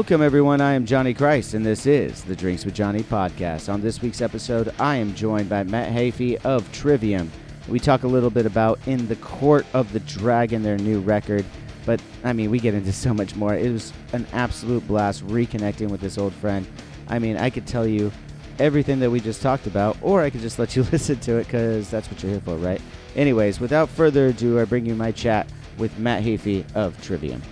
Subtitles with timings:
[0.00, 0.62] Welcome, everyone.
[0.62, 3.70] I am Johnny Christ, and this is the Drinks with Johnny podcast.
[3.70, 7.30] On this week's episode, I am joined by Matt Heafy of Trivium.
[7.68, 11.44] We talk a little bit about In the Court of the Dragon, their new record.
[11.84, 13.54] But, I mean, we get into so much more.
[13.54, 16.66] It was an absolute blast reconnecting with this old friend.
[17.08, 18.10] I mean, I could tell you
[18.58, 21.44] everything that we just talked about, or I could just let you listen to it
[21.44, 22.80] because that's what you're here for, right?
[23.16, 25.46] Anyways, without further ado, I bring you my chat
[25.76, 27.42] with Matt Heafy of Trivium.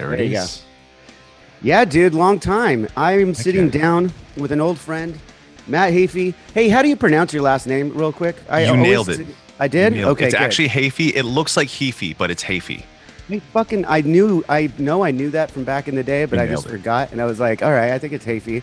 [0.00, 0.46] There it There you go.
[1.62, 2.88] Yeah, dude, long time.
[2.96, 3.78] I'm sitting Okay.
[3.78, 5.18] down with an old friend,
[5.66, 6.32] Matt Heafy.
[6.54, 8.36] Hey, how do you pronounce your last name, real quick?
[8.48, 9.26] I You nailed it.
[9.58, 9.92] I did.
[9.98, 10.42] Okay, it's good.
[10.42, 11.14] actually Hafey.
[11.14, 12.82] It looks like Heafy, but it's Hafey.
[13.30, 13.84] I fucking.
[13.86, 14.42] I knew.
[14.48, 15.04] I know.
[15.04, 16.70] I knew that from back in the day, but You I just it.
[16.70, 18.26] forgot, and I was like, all right, I think it's.
[18.26, 18.62] And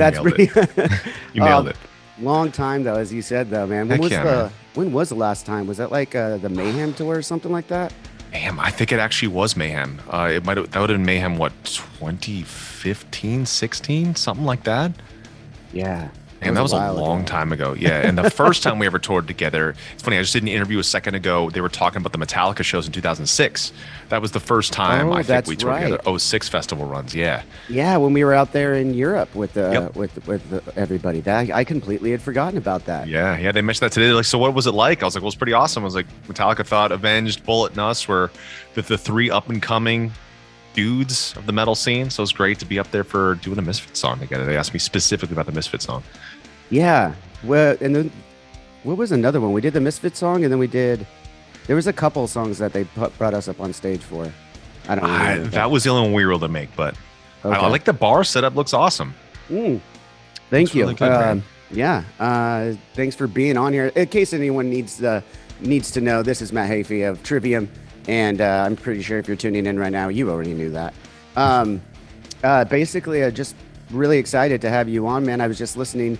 [0.00, 0.48] that's pretty.
[1.34, 1.76] You nailed Um, it.
[2.20, 3.88] Long time though, as you said though, man.
[3.88, 4.52] When Heck was yeah, the man.
[4.74, 5.66] When was the last time?
[5.66, 7.92] Was that like uh, the Mayhem tour or something like that?
[8.32, 10.00] Damn, I think it actually was Mayhem.
[10.10, 11.38] Uh, it might that would have been Mayhem.
[11.38, 14.92] What 2015, 16, something like that.
[15.72, 16.08] Yeah.
[16.42, 17.26] And that was a, while long ago.
[17.26, 17.72] time ago.
[17.72, 18.06] Yeah.
[18.06, 20.18] And the first time we ever toured together, it's funny.
[20.18, 21.50] I just did an interview a second ago.
[21.50, 23.72] They were talking about the Metallica shows in 2006.
[24.10, 25.90] That was the first time Oh, I think we toured right.
[25.90, 26.18] together.
[26.18, 27.14] 06 festival runs.
[27.14, 27.42] Yeah.
[27.68, 29.96] Yeah, when we were out there in Europe with uh, Yep.
[29.96, 33.08] with with the, everybody, that I completely had forgotten about that.
[33.08, 34.06] Yeah, yeah, they mentioned that today.
[34.06, 35.02] They're like, so what was it like?
[35.02, 35.82] I was like, well, it's pretty awesome.
[35.82, 38.30] I was like, Metallica thought Avenged, Bullet, and Us were
[38.74, 40.12] the, the three up and coming
[40.76, 42.10] dudes of the metal scene.
[42.10, 44.44] So it was great to be up there for doing a Misfit song together.
[44.44, 46.04] They asked me specifically about the Misfit song.
[46.70, 47.14] Yeah.
[47.42, 48.12] Well, and then
[48.84, 49.52] what was another one?
[49.52, 51.04] We did the Misfit song, and then we did.
[51.66, 54.32] There was a couple songs that they put, brought us up on stage for.
[54.88, 55.50] I don't I, remember.
[55.50, 56.94] that was the only one we were able to make, but
[57.42, 58.54] I, I like the bar setup.
[58.54, 59.14] Looks awesome.
[59.48, 59.80] Mm.
[60.48, 60.82] Thank Looks you.
[60.82, 61.10] really good.
[61.10, 62.04] Um, yeah.
[62.20, 63.86] Uh, thanks for being on here.
[63.96, 65.22] In case anyone needs uh,
[65.60, 67.68] needs to know, this is Matt Heafy of Trivium,
[68.08, 70.94] and uh, I'm pretty sure if you're tuning in right now, you already knew that.
[71.36, 71.82] Um,
[72.42, 73.54] uh, basically, uh, just
[73.90, 75.40] really excited to have you on, man.
[75.40, 76.18] I was just listening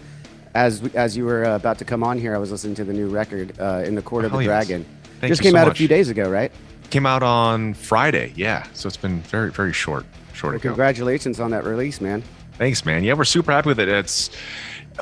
[0.54, 2.34] as as you were uh, about to come on here.
[2.34, 4.66] I was listening to the new record, uh, "In the Court of Hell the yes.
[4.66, 4.86] Dragon."
[5.20, 6.52] Thank just came so out a few days ago, right?
[6.90, 8.32] Came out on Friday.
[8.36, 10.04] Yeah, so it's been very, very short.
[10.34, 10.68] Short Well, ago.
[10.68, 12.22] congratulations on that release, man.
[12.58, 13.02] Thanks, man.
[13.04, 13.88] Yeah, we're super happy with it.
[13.88, 14.30] It's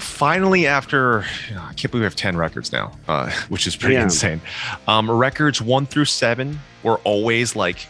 [0.00, 3.76] finally after you know, I can't believe we have ten records now, uh, which is
[3.76, 4.04] pretty Yeah.
[4.04, 4.40] insane.
[4.88, 7.86] Um, records one through seven were always like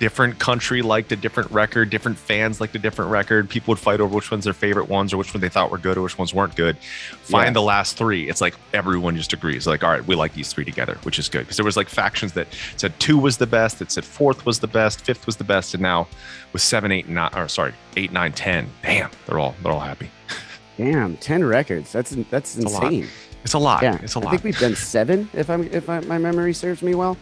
[0.00, 3.48] different country liked a different record, different fans liked a different record.
[3.48, 5.78] People would fight over which ones their favorite ones or which one they thought were
[5.78, 6.76] good or which ones weren't good.
[7.22, 7.52] Find Yeah.
[7.52, 8.28] the last three.
[8.28, 9.68] It's like everyone just agrees.
[9.68, 11.88] Like, all right, we like these three together, which is good because there was like
[11.88, 15.36] factions that said two was the best, that said fourth was the best, fifth was
[15.36, 16.08] the best, and now
[16.52, 18.66] with seven, eight, nine, or sorry, eight, nine, ten.
[18.82, 20.10] Damn, they're all they're all happy.
[20.76, 21.92] Damn, ten records.
[21.92, 23.08] That's that's It's a insane.
[23.44, 23.82] It's a lot.
[23.82, 24.28] Yeah, It's a lot.
[24.28, 27.16] I think we've done seven, if I'm if I, my memory serves me well,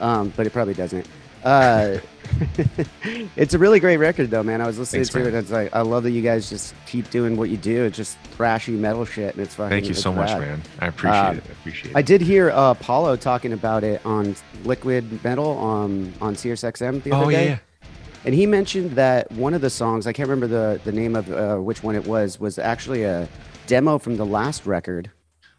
[0.00, 1.06] um, but it probably doesn't.
[1.44, 1.98] Uh,
[3.36, 4.60] it's a really great record, though, man.
[4.60, 5.26] I was listening Thanks, to man.
[5.26, 5.28] it.
[5.34, 7.84] And it's like I love that you guys just keep doing what you do.
[7.84, 9.70] It's just thrashy metal shit, and it's fucking.
[9.70, 10.62] Thank you so much, man.
[10.80, 11.44] I appreciate Um, it.
[11.48, 11.96] I appreciate it.
[11.96, 14.34] I did hear uh, Paulo talking about it on
[14.64, 17.46] Liquid Metal on on SiriusXM the other oh day.
[17.50, 17.58] yeah.
[18.26, 21.30] And he mentioned that one of the songs, I can't remember the, the name of
[21.32, 23.28] uh, which one it was, was actually a
[23.68, 25.12] demo from the last record,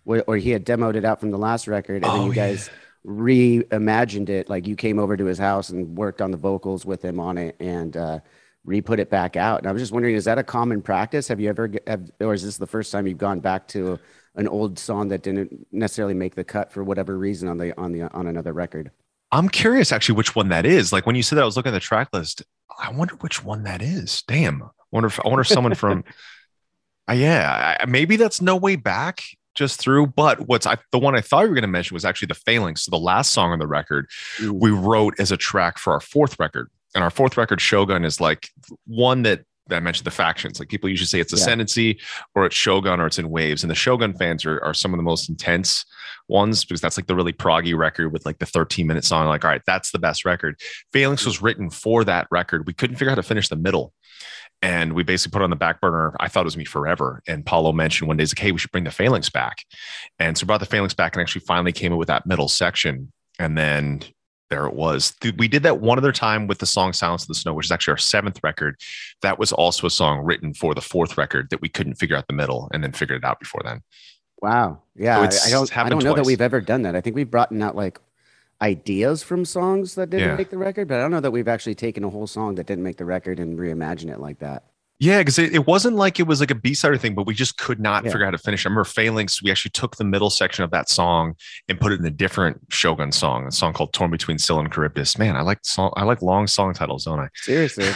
[0.06, 2.48] or he had demoed it out from the last record, and then Oh, you yeah.
[2.48, 2.70] guys
[3.06, 4.50] reimagined it.
[4.50, 7.38] Like you came over to his house and worked on the vocals with him on
[7.38, 8.20] it and uh,
[8.66, 9.60] re put it back out.
[9.60, 11.30] And I was just wondering, is that a common practice?
[11.30, 13.98] Have you ever, have, or is this the first time you've gone back to
[14.36, 17.94] an old song that didn't necessarily make the cut for whatever reason on the on
[17.94, 18.92] the on another record?
[19.32, 20.94] I'm curious actually which one that is.
[20.94, 22.44] Like when you said that, I was looking at the track list.
[22.80, 24.24] I wonder which one that is.
[24.28, 24.64] Damn.
[24.64, 26.04] I wonder if I wonder if someone from
[27.10, 29.24] uh, yeah, I, maybe that's no way back
[29.56, 30.08] just through.
[30.08, 32.36] But what's I the one I thought you were going to mention was actually the
[32.36, 32.84] Phalanx.
[32.84, 34.08] So the last song on the record
[34.52, 36.70] we wrote as a track for our fourth record.
[36.96, 38.50] And our fourth record, Shogun, is like
[38.86, 39.42] one that
[39.72, 40.60] I mentioned the factions.
[40.60, 41.94] Like people usually say it's Yeah.
[42.36, 43.64] Or it's Shogun or it's in Waves.
[43.64, 45.86] And the Shogun fans are, are some of the most intense
[46.28, 49.28] ones because that's like the really proggy record with like the 13 minute song.
[49.28, 50.60] Like, all right, that's the best record.
[50.94, 52.68] Phalanx was written for that record.
[52.68, 53.94] We couldn't figure out how to finish the middle.
[54.62, 56.16] And we basically put it on the back burner.
[56.20, 57.22] I thought it was me forever.
[57.28, 59.60] And Paulo mentioned one day, he's like, hey, we should bring the Phalanx back.
[60.18, 63.12] And so brought the Phalanx back and actually finally came up with that middle section.
[63.38, 64.02] And then
[64.50, 65.14] there it was.
[65.38, 67.72] We did that one other time with the song Silence of the Snow, which is
[67.72, 68.80] actually our seventh record.
[69.22, 72.28] That was also a song written for the fourth record that we couldn't figure out
[72.28, 73.82] the middle and then figured it out before then.
[74.42, 74.82] Wow.
[74.96, 75.28] Yeah.
[75.30, 76.24] So I, don't I don't know twice.
[76.24, 76.96] that we've ever done that.
[76.96, 78.00] I think we've brought out like
[78.62, 80.36] ideas from songs that didn't yeah.
[80.36, 82.66] make the record, but I don't know that we've actually taken a whole song that
[82.66, 84.64] didn't make the record and reimagine it like that.
[85.00, 87.60] Yeah, because it, it wasn't like it was like a B-side thing, but we just
[87.60, 88.12] could not yeah.
[88.12, 88.66] figure out how to finish.
[88.66, 91.36] I remember Phalanx, we actually took the middle section of that song
[91.68, 94.74] and put it in a different Shogun song, a song called Torn Between Scylla and
[94.74, 95.20] Charybdis.
[95.20, 97.30] Man, I like song I like long song titles, don't I?
[97.36, 97.90] Seriously.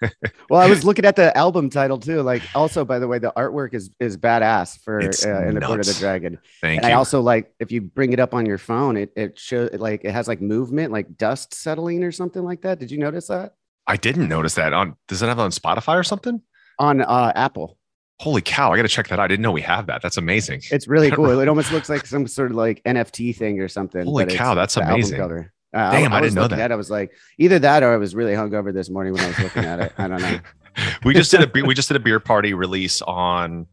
[0.50, 2.22] well, I was looking at the album title too.
[2.22, 5.80] Like also, by the way, the artwork is is badass for uh, in the Court
[5.80, 6.38] of the Dragon.
[6.62, 6.94] Thank and you.
[6.94, 10.04] I also like if you bring it up on your phone, it it shows like
[10.04, 12.78] it has like movement, like dust settling or something like that.
[12.78, 13.52] Did you notice that?
[13.86, 14.72] I didn't notice that.
[14.72, 16.42] On does it have on Spotify or something?
[16.78, 17.78] on uh, Apple.
[18.18, 18.72] Holy cow!
[18.72, 19.24] I got to check that out.
[19.24, 20.00] I didn't know we have that.
[20.00, 20.62] That's amazing.
[20.70, 21.38] It's really cool.
[21.40, 24.04] it almost looks like some sort of like NFT thing or something.
[24.04, 24.54] Holy cow!
[24.54, 25.18] That's amazing.
[25.18, 25.52] Cover.
[25.74, 26.58] Uh, Damn, I, I, I didn't know that.
[26.58, 29.28] At, I was like, either that or I was really hungover this morning when I
[29.28, 29.92] was looking at it.
[29.98, 30.40] I don't know.
[31.04, 33.66] we just did a we just did a beer party release on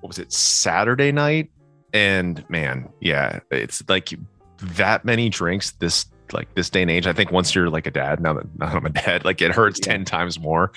[0.00, 1.50] what was it Saturday night,
[1.94, 4.12] and man, yeah, it's like
[4.60, 7.06] that many drinks this like this day and age.
[7.06, 9.40] I think once you're like a dad, now that, now that I'm a dad, like
[9.40, 9.92] it hurts yeah.
[9.92, 10.72] 10 times more.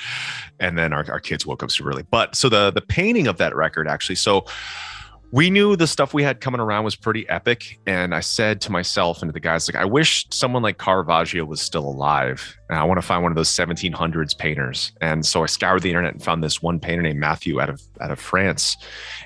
[0.59, 2.03] And then our, our kids woke up super early.
[2.09, 4.45] But so the the painting of that record actually, so
[5.31, 7.79] we knew the stuff we had coming around was pretty epic.
[7.85, 11.45] And I said to myself and to the guys, like, I wish someone like Caravaggio
[11.45, 12.57] was still alive.
[12.69, 14.91] And I want to find one of those 1700s painters.
[15.01, 17.81] And so I scoured the internet and found this one painter named Matthew out of
[18.01, 18.75] out of France.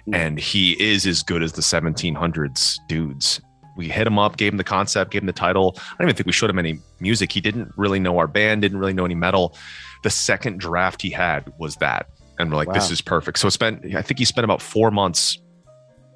[0.06, 0.16] Hmm.
[0.16, 3.42] And he is as good as the 1700s dudes
[3.76, 5.76] we hit him up, gave him the concept, gave him the title.
[5.78, 7.32] I don't even think we showed him any music.
[7.32, 9.56] He didn't really know our band, didn't really know any metal.
[10.04, 12.08] The second draft he had was that.
[12.40, 12.74] And we're like, wow.
[12.74, 13.40] this is perfect.
[13.40, 15.40] So it spent, I think he spent about four months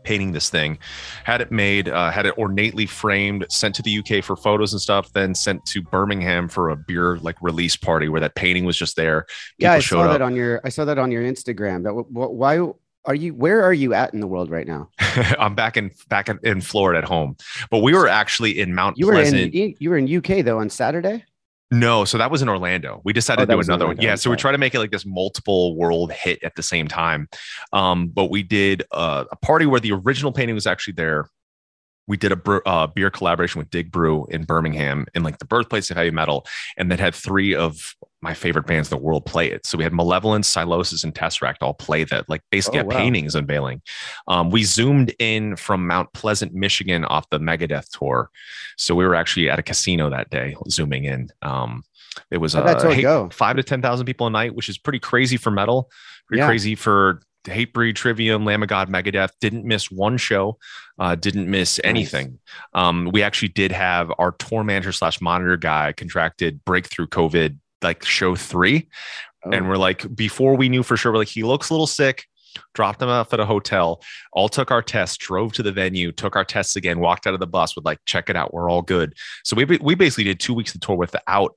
[0.04, 0.80] painting this thing,
[1.26, 4.82] had it made, uh, had it ornately framed, sent to the UK for photos and
[4.82, 8.78] stuff, then sent to Birmingham for a beer like release party where that painting was
[8.78, 9.26] just there.
[9.58, 10.12] People yeah, I saw up.
[10.12, 11.84] that on your, I saw that on your Instagram.
[11.84, 12.72] That why
[13.08, 14.90] are you where are you at in the world right now?
[15.40, 17.38] I'm back in back in, florida at home.
[17.72, 20.60] But we were actually in mount you pleasant were in you were in uk though
[20.60, 21.24] on saturday?
[21.72, 23.02] No so that was in orlando.
[23.04, 23.98] We decided oh, to do another one.
[24.00, 26.88] Yeah so we try to make it like this multiple world hit at the same
[26.88, 27.30] time.
[27.74, 31.30] Um, but we did uh, a party where the original painting was actually there.
[32.08, 35.98] We did a uh, beer collaboration with Digbrew in Birmingham in like the birthplace of
[35.98, 36.46] heavy metal,
[36.78, 39.66] and that had three of my favorite bands in the world play it.
[39.66, 42.98] So we had Malevolence, Sylosis, and Tesseract all play that, like basically oh, wow.
[42.98, 43.82] paintings unveiling.
[44.28, 48.30] Um, we zoomed in from Mount Pleasant, Michigan, off the Megadeth tour.
[48.78, 51.30] So we were actually at a casino that day, zooming in.
[51.42, 51.84] Um,
[52.32, 55.52] it was uh, five to ten thousand people a night, which is pretty crazy for
[55.52, 55.92] metal.
[56.28, 56.48] Pretty yeah.
[56.48, 59.32] crazy for Hatebreed, Trivium, Lamb of God, Megadeth.
[59.40, 60.58] Didn't miss one show.
[60.98, 62.40] Uh, didn't miss anything.
[62.74, 68.04] Um, we actually did have our tour manager slash monitor guy contracted breakthrough COVID like
[68.04, 68.88] show three,
[69.46, 69.52] oh.
[69.52, 72.26] and we're like before we knew for sure, we're like he looks a little sick.
[72.74, 74.02] Dropped him off at a hotel.
[74.34, 77.40] All took our tests, drove to the venue, took our tests again, walked out of
[77.40, 79.14] the bus with like, check it out, we're all good.
[79.44, 81.56] So we we basically did two weeks of tour without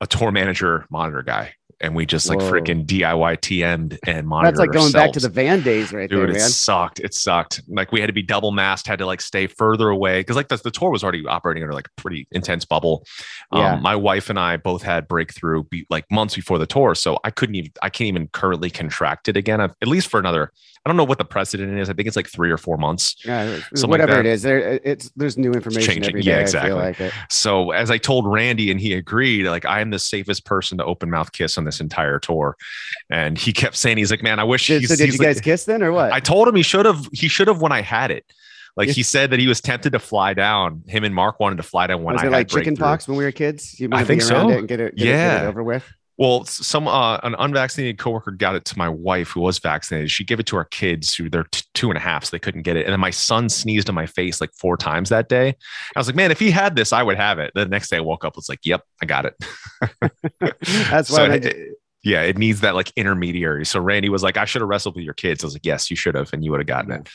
[0.00, 4.54] a tour manager monitor guy and we just like freaking DIY TM'd and monitored.
[4.54, 4.92] That's like going ourselves.
[4.92, 6.36] back to the van days, right Dude, there, man.
[6.36, 7.00] It sucked.
[7.00, 7.62] It sucked.
[7.68, 10.48] Like we had to be double masked, had to like stay further away because like
[10.48, 13.06] the, the tour was already operating under like a pretty intense bubble.
[13.52, 13.76] Um, yeah.
[13.76, 17.30] My wife and I both had breakthrough be, like months before the tour, so I
[17.30, 17.72] couldn't even.
[17.82, 19.60] I can't even currently contract it again.
[19.60, 20.52] At least for another.
[20.84, 21.90] I don't know what the precedent is.
[21.90, 23.14] I think it's like three or four months.
[23.24, 24.40] Yeah, whatever like it is.
[24.40, 26.30] There, it's there's new information every day.
[26.30, 26.72] Yeah, exactly.
[26.72, 30.78] Like so as I told Randy and he agreed, like I am the safest person
[30.78, 32.56] to open mouth kiss on this entire tour.
[33.10, 34.68] And he kept saying, he's like, man, I wish.
[34.68, 36.12] Did, so did you like, guys kiss then or what?
[36.12, 37.06] I told him he should have.
[37.12, 38.24] He should have when I had it.
[38.76, 40.84] Like he said that he was tempted to fly down.
[40.86, 43.18] Him and Mark wanted to fly down when was I it like chicken pox when
[43.18, 43.78] we were kids.
[43.78, 44.48] You I think so.
[44.48, 45.12] and get it, get yeah.
[45.12, 45.84] It, get it over with.
[46.20, 50.10] Well, some uh, an unvaccinated coworker got it to my wife who was vaccinated.
[50.10, 52.38] She gave it to our kids who they're t- two and a half, so they
[52.38, 52.84] couldn't get it.
[52.84, 55.56] And then my son sneezed in my face like four times that day.
[55.96, 57.52] I was like, man, if he had this, I would have it.
[57.54, 59.34] The next day I woke up, was like, yep, I got it.
[60.90, 61.40] That's why.
[61.40, 61.52] So
[62.04, 63.64] yeah, it needs that like intermediary.
[63.64, 65.42] So Randy was like, I should have wrestled with your kids.
[65.42, 67.08] I was like, yes, you should have, and you would have gotten it.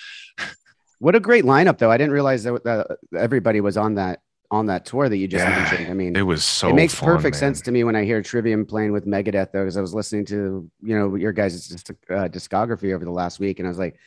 [0.97, 1.91] What a great lineup, though.
[1.91, 4.21] I didn't realize that, that everybody was on that
[4.55, 5.89] on that tour that you just yeah, mentioned.
[5.89, 6.69] I mean, it was so.
[6.69, 7.39] It makes fun, perfect man.
[7.39, 10.25] sense to me when I hear Trivium playing with Megadeth, though, because I was listening
[10.25, 11.71] to you know your guys'
[12.09, 13.97] uh, discography over the last week, and I was like,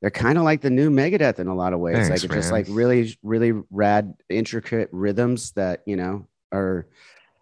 [0.00, 1.96] they're kind of like the new Megadeth in a lot of ways.
[1.96, 2.38] Thanks, like it's man.
[2.38, 6.86] just like really, really rad, intricate rhythms that you know are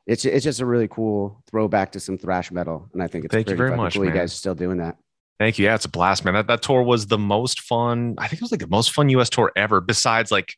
[0.06, 3.32] it's it's just a really cool throwback to some thrash metal, and I think it's
[3.32, 3.94] thank you very much.
[3.94, 4.04] Cool.
[4.04, 4.96] You guys are still doing that.
[5.38, 5.64] Thank you.
[5.64, 6.34] Yeah, it's a blast, man.
[6.34, 8.14] That that tour was the most fun.
[8.18, 9.30] I think it was like the most fun U.S.
[9.30, 9.80] tour ever.
[9.80, 10.56] Besides, like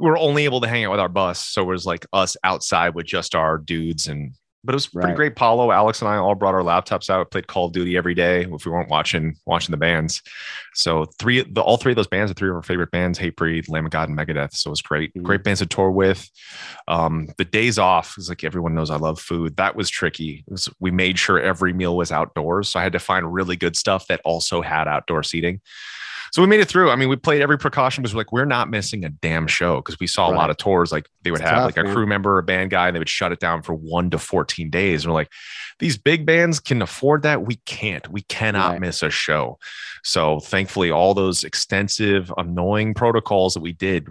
[0.00, 2.36] we were only able to hang out with our bus, so it was like us
[2.42, 5.16] outside with just our dudes and but it was pretty Right.
[5.16, 5.36] great.
[5.36, 8.42] Paulo, Alex, and I all brought our laptops out, played Call of Duty every day
[8.42, 10.20] if we weren't watching watching the bands.
[10.74, 13.70] So three, the all three of those bands are three of our favorite bands: Hatebreed,
[13.70, 14.52] Lamb of God, and Megadeth.
[14.52, 15.22] So it was great, Mhm.
[15.22, 16.28] great bands to tour with.
[16.88, 19.56] Um, the days off is like everyone knows I love food.
[19.56, 20.44] That was tricky.
[20.46, 23.76] Was- we made sure every meal was outdoors, so I had to find really good
[23.76, 25.62] stuff that also had outdoor seating.
[26.32, 26.90] So we made it through.
[26.90, 29.76] I mean, we played every precaution because we're like we're not missing a damn show
[29.76, 30.92] because we saw a lot of tours.
[30.92, 31.94] Like they would It's have tough, like a man.
[31.94, 34.70] crew member, a band guy, and they would shut it down for one to 14
[34.70, 35.04] days.
[35.04, 35.30] And we're like,
[35.78, 37.42] these big bands can afford that.
[37.46, 38.06] We can't.
[38.08, 38.80] We cannot Right.
[38.80, 39.58] miss a show.
[40.04, 44.06] So thankfully, all those extensive, annoying protocols that we did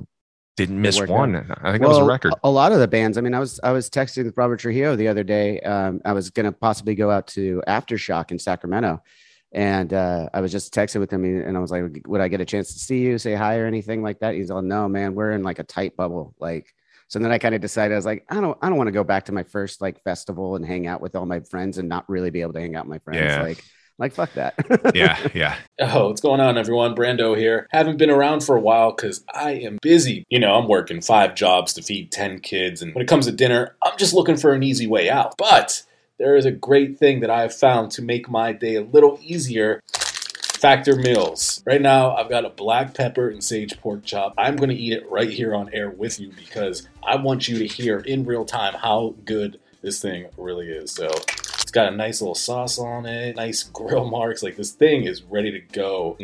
[0.57, 1.35] didn't miss one.
[1.63, 2.33] I think that was a record.
[2.43, 3.17] A lot of the bands.
[3.17, 5.61] I mean, I was I was texting with Robert Trujillo the other day.
[5.61, 9.01] Um, I was gonna possibly go out to Aftershock in Sacramento,
[9.51, 12.41] and uh, I was just texting with him, and I was like, "Would I get
[12.41, 15.15] a chance to see you, say hi, or anything like that?" He's all, "No, man,
[15.15, 16.73] we're in like a tight bubble." Like,
[17.07, 18.93] so then I kind of decided I was like, "I don't, I don't want to
[18.93, 21.89] go back to my first like festival and hang out with all my friends and
[21.89, 23.41] not really be able to hang out with my friends." Yeah.
[23.41, 23.63] Like,
[23.97, 24.53] like fuck that.
[24.93, 25.55] yeah, yeah.
[25.79, 26.95] Oh, what's going on, everyone?
[26.95, 27.67] Brando here.
[27.71, 30.25] Haven't been around for a while because I am busy.
[30.29, 33.31] You know, I'm working five jobs to feed 10 kids, and when it comes to
[33.31, 35.33] dinner, I'm just looking for an easy way out.
[35.37, 35.81] But
[36.19, 39.17] there is a great thing that I have found to make my day a little
[39.21, 39.81] easier.
[39.93, 41.63] Factor Meals.
[41.65, 44.33] Right now, I've got a black pepper and sage pork chop.
[44.37, 47.59] I'm going to eat it right here on air with you because I want you
[47.59, 50.91] to hear in real time how good this thing really is.
[50.91, 54.43] So, it's got a nice little sauce on it, nice grill marks.
[54.43, 56.17] Like this thing is ready to go.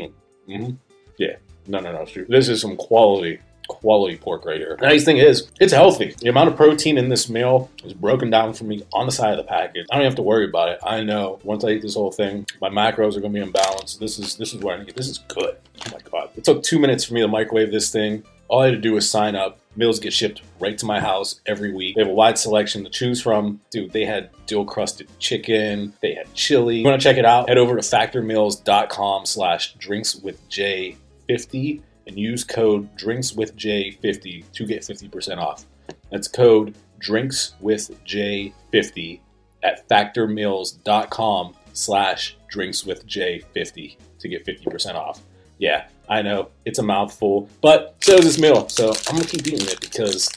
[0.45, 0.71] hmm
[1.17, 1.37] Yeah.
[1.67, 2.05] No, no, no.
[2.27, 4.77] This is some quality, quality pork right here.
[4.79, 6.15] The nice thing is, it's healthy.
[6.19, 9.31] The amount of protein in this meal is broken down for me on the side
[9.31, 9.85] of the package.
[9.91, 10.79] I don't have to worry about it.
[10.83, 13.51] I know once I eat this whole thing, my macros are going to be in
[13.51, 13.95] balance.
[13.95, 14.95] This is this is what I need.
[14.95, 15.57] This is good.
[15.85, 16.29] Oh my god!
[16.35, 18.23] It took two minutes for me to microwave this thing.
[18.47, 19.59] All I had to do was sign up.
[19.75, 21.95] Meals get shipped right to my house every week.
[21.95, 23.59] They have a wide selection to choose from.
[23.71, 25.93] Dude, they had dill crusted chicken.
[26.01, 26.77] They had chili.
[26.77, 27.49] You want to check it out?
[27.49, 34.65] Head over to factormeals.com slash drinks with J50 and use code drinks with J50 to
[34.65, 35.65] get 50% off.
[36.11, 39.19] That's code drinks with J50
[39.63, 45.21] at factormeals.com slash drinks with J50 to get 50% off.
[45.57, 48.67] Yeah, I know it's a mouthful, but so is this meal.
[48.69, 50.29] So I'm gonna keep eating it because,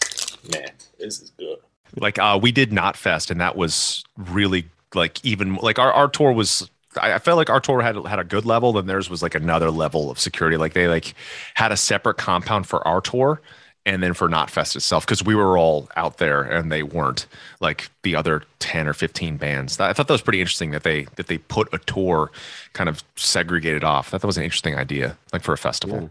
[0.52, 1.58] man, this is good.
[1.96, 6.32] like uh we did Knotfest and that was really like even like our, our tour
[6.32, 9.22] was I I felt like our tour had had a good level, then theirs was
[9.22, 10.56] like another level of security.
[10.56, 11.14] Like they like
[11.54, 13.40] had a separate compound for our tour
[13.88, 17.26] and then for Knotfest itself, because we were all out there and they weren't
[17.60, 19.80] like the other 10 or 15 bands.
[19.80, 22.30] I thought that was pretty interesting that they that they put a tour
[22.74, 24.08] kind of segregated off.
[24.08, 26.10] I thought that was an interesting idea, like for a festival.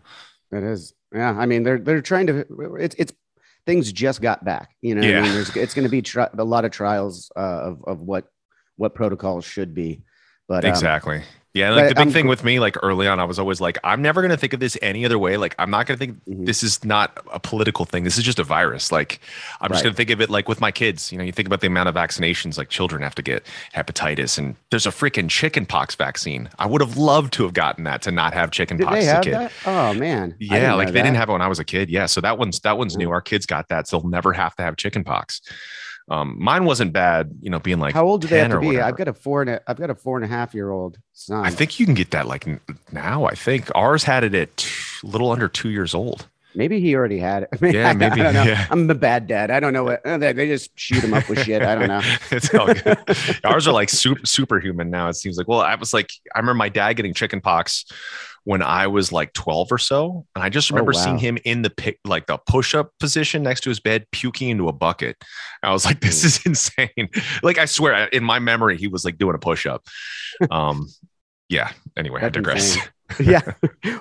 [0.51, 0.93] It is.
[1.13, 1.37] Yeah.
[1.37, 2.45] I mean, they're they're trying to.
[2.79, 3.13] It's it's
[3.67, 4.71] things just got back.
[4.81, 7.31] You know, what I mean, there's it's going to be tri- a lot of trials
[7.35, 8.25] uh, of of what
[8.77, 10.01] what protocols should be.
[10.47, 11.23] But um, Exactly.
[11.53, 13.79] Yeah, like the big I'm thing with me, like early on, I was always like,
[13.83, 15.37] I'm never gonna think of this any other way.
[15.37, 16.45] Like, I'm not gonna think Mhm.
[16.45, 18.03] this is not a political thing.
[18.03, 18.91] This is just a virus.
[18.91, 19.19] Like,
[19.59, 21.11] I'm just gonna think of it like with my kids.
[21.11, 24.37] You know, you think about the amount of vaccinations like children have to get hepatitis,
[24.37, 26.47] and there's a freaking chicken pox vaccine.
[26.59, 29.09] I would have loved to have gotten that to not have chicken Did pox they
[29.09, 29.33] as a kid.
[29.33, 29.51] that?
[29.65, 30.35] Oh man.
[30.39, 31.89] Yeah, like they didn't have it when I was a kid.
[31.89, 33.07] Yeah, so that one's that one's new.
[33.07, 33.13] Mm.
[33.13, 35.41] Our kids got that, so they'll never have to have chicken pox.
[36.09, 37.31] Um, mine wasn't bad.
[37.41, 38.67] You know, being like How old do they have to be?
[38.67, 38.85] whatever.
[38.85, 40.97] I've got a four and a, I've got a four and a half year old
[41.13, 41.45] son.
[41.45, 42.47] I think you can get that like
[42.93, 43.25] now.
[43.25, 44.67] I think ours had it at
[45.03, 46.27] a little under two years old.
[46.55, 47.49] maybe he already had it.
[47.73, 48.43] Yeah, I maybe, don't know.
[48.43, 48.65] yeah.
[48.71, 49.51] I'm a bad dad.
[49.51, 51.61] I don't know what they, they just shoot him up with shit.
[51.61, 52.01] I don't know.
[52.31, 52.97] it's all good.
[53.43, 55.09] ours are like super, superhuman now.
[55.09, 55.47] It seems like.
[55.49, 57.85] Well, I was like, I remember my dad getting chicken pox
[58.47, 61.03] when I was like 12 or so, and I just Oh, remember wow.
[61.03, 64.69] seeing him in the pic, like the push-up position next to his bed, puking into
[64.69, 65.17] a bucket.
[65.63, 67.09] I was like, this is insane.
[67.43, 69.85] like I swear, in my memory, he was like doing a push-up.
[70.49, 70.87] Um,
[71.49, 71.71] yeah.
[71.97, 72.77] Anyway, I digress.
[73.19, 73.41] yeah.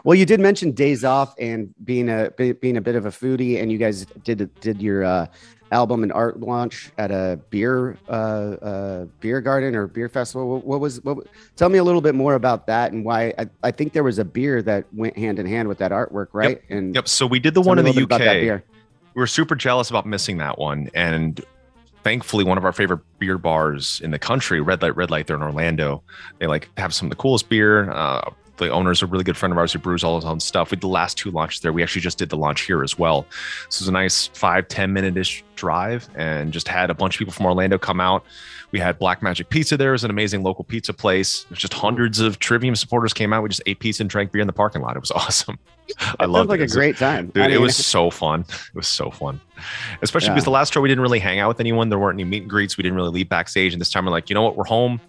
[0.05, 3.61] Well, you did mention days off and being a being a bit of a foodie,
[3.61, 5.26] and you guys did did your uh,
[5.73, 10.49] album and art launch at a beer uh, uh, beer garden or beer festival.
[10.49, 11.26] What, what was what?
[11.56, 13.35] Tell me a little bit more about that and why.
[13.38, 16.28] I, I think there was a beer that went hand in hand with that artwork,
[16.32, 16.62] right?
[16.68, 17.08] And Yep.
[17.08, 18.62] So we did the one in the little bit about that UK.
[19.14, 21.44] we were super jealous about missing that one and
[22.04, 25.35] thankfully one of our favorite beer bars in the country red light red light they're
[25.37, 26.02] in orlando
[26.38, 29.36] they like have some of the coolest beer uh, the owner is a really good
[29.36, 30.70] friend of ours who brews all his own stuff.
[30.70, 31.72] We did the last two launches there.
[31.72, 33.26] We actually just did the launch here as well.
[33.66, 37.18] This was a nice five ten minute ish drive and just had a bunch of
[37.18, 38.25] people from Orlando come out.
[38.72, 39.90] We had Black Magic Pizza there.
[39.90, 41.44] It was an amazing local pizza place.
[41.48, 43.42] There's just hundreds of Trivium supporters came out.
[43.42, 44.96] We just ate pizza and drank beer in the parking lot.
[44.96, 45.58] It was awesome.
[46.18, 46.48] I like it.
[46.48, 47.28] Looked like a great time.
[47.28, 48.40] Dude, I it was so fun.
[48.40, 49.40] It was so fun.
[50.02, 50.34] Especially Yeah.
[50.34, 51.88] because the last show we didn't really hang out with anyone.
[51.88, 52.76] There weren't any meet and greets.
[52.76, 53.72] We didn't really leave backstage.
[53.72, 54.56] And this time we're like, you know what?
[54.56, 55.00] We're home.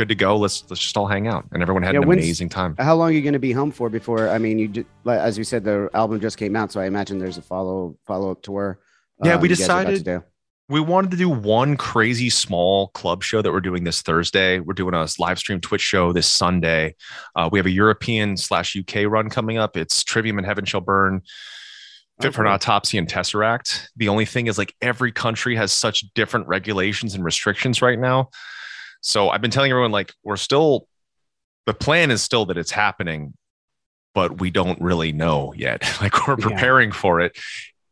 [0.00, 0.34] Good to go.
[0.38, 1.44] Let's let's just all hang out.
[1.52, 2.74] And everyone had Yeah, an amazing time.
[2.78, 4.30] How long are you going to be home for before?
[4.30, 6.86] I mean, you ju- like, as you said, the album just came out, so I
[6.86, 8.78] imagine there's a follow follow up tour.
[9.22, 10.22] Yeah, um, we you guys are about to decided-
[10.70, 14.58] We wanted to do one crazy small club show that we're doing this Thursday.
[14.60, 16.94] We're doing a live stream Twitch show this Sunday.
[17.36, 19.76] Uh, we have a European slash UK run coming up.
[19.76, 21.20] It's Trivium and Heaven Shall Burn,
[22.22, 23.88] Fit for an Autopsy, and Tesseract.
[23.96, 28.30] The only thing is, like, every country has such different regulations and restrictions right now.
[29.00, 30.86] So I've been telling everyone, like, we're still,
[31.66, 33.34] the plan is still that it's happening,
[34.14, 35.82] but we don't really know yet.
[36.00, 36.48] Like, we're Yeah.
[36.48, 37.38] preparing for it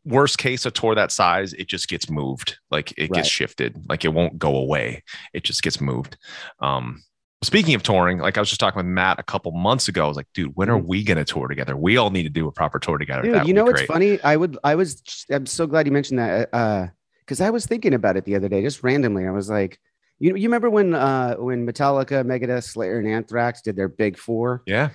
[0.05, 3.17] worst case a tour that size it just gets moved like it Right.
[3.17, 5.03] gets shifted like it won't go away
[5.35, 6.17] it just gets moved
[6.61, 7.03] um
[7.43, 10.09] speaking of touring like i was just talking with matt a couple months ago i
[10.09, 12.49] was like dude when are we going to tour together we all need to do
[12.49, 13.23] a proper tour together.
[13.25, 13.89] Dude, you know what's great.
[13.89, 14.23] funny?
[14.23, 16.49] I would, I was, I'm so glad you mentioned that.
[16.55, 16.87] Uh,
[17.21, 19.27] because I was thinking about it the other day, just randomly.
[19.27, 19.79] I was like,
[20.19, 24.63] you, you remember when, uh, when Metallica, Megadeth, Slayer, and Anthrax did their big four?
[24.67, 24.91] yeah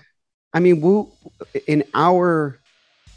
[0.53, 1.12] I mean, who,
[1.65, 2.60] in our,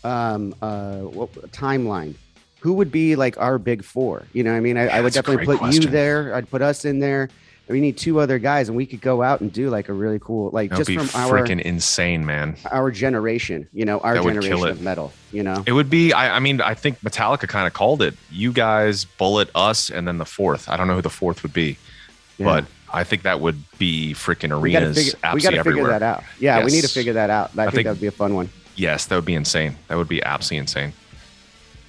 [0.02, 2.14] um, uh, what, timeline,
[2.60, 4.24] who would be like our big four?
[4.32, 6.34] You know, what I mean, I, I would definitely put you there.
[6.34, 7.28] I'd put us in there.
[7.68, 10.20] We need two other guys, and we could go out and do like a really
[10.20, 13.68] cool, like that would just from our freaking insane man our generation.
[13.72, 15.12] You know, our That generation of metal.
[15.32, 15.64] You know.
[15.66, 19.04] it would be I, I mean i think metallica kind of called it you guys
[19.04, 21.76] bullet us and then the fourth i don't know who the fourth would be
[22.38, 25.90] but i think that would be freaking we gotta arenas figure, we gotta figure everywhere
[25.98, 26.24] that out.
[26.38, 27.50] Yeah, we need to figure that out.
[27.52, 29.96] I, think, think- that would be a fun one yes that would be insane that
[29.96, 30.92] would be absolutely insane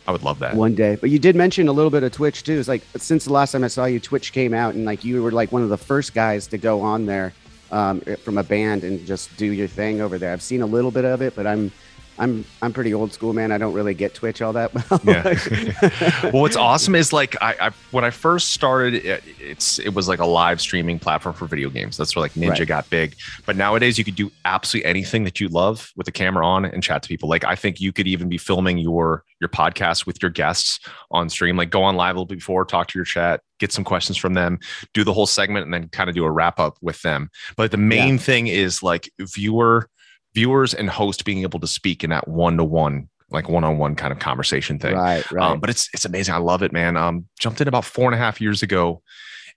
[0.07, 0.95] i would love that one day.
[0.95, 2.57] But you did mention a little bit of Twitch too.
[2.57, 5.21] It's like since the last time I saw you, Twitch came out and like you
[5.21, 7.33] were like one of the first guys to go on there
[7.71, 10.31] um, from a band and just do your thing over there.
[10.31, 11.71] I've seen a little bit of it, but I'm
[12.19, 13.51] I'm I'm pretty old school, man.
[13.51, 15.01] I don't really get Twitch all that well.
[15.03, 16.21] Yeah.
[16.31, 20.07] well, what's awesome is like I, I when I first started, it, it's it was
[20.07, 21.97] like a live streaming platform for video games.
[21.97, 22.67] That's where like Ninja Right.
[22.67, 23.15] got big.
[23.45, 26.81] But nowadays, you could do absolutely anything that you love with the camera on and
[26.81, 27.29] chat to people.
[27.29, 30.80] Like I think you could even be filming your your podcast with your guests
[31.12, 31.56] on stream.
[31.58, 34.17] Like go on live a little bit before, talk to your chat, get some questions
[34.17, 34.58] from them,
[34.93, 37.30] do the whole segment, and then kind of do a wrap up with them.
[37.56, 39.89] But the main thing is like viewer
[40.38, 44.13] viewers and host being able to speak in that one to one like one-on-one kind
[44.13, 45.43] of conversation thing right, right.
[45.52, 46.34] um, but it's it's amazing.
[46.34, 46.95] I love it, man.
[46.95, 49.02] Um, jumped in about four and a half years ago,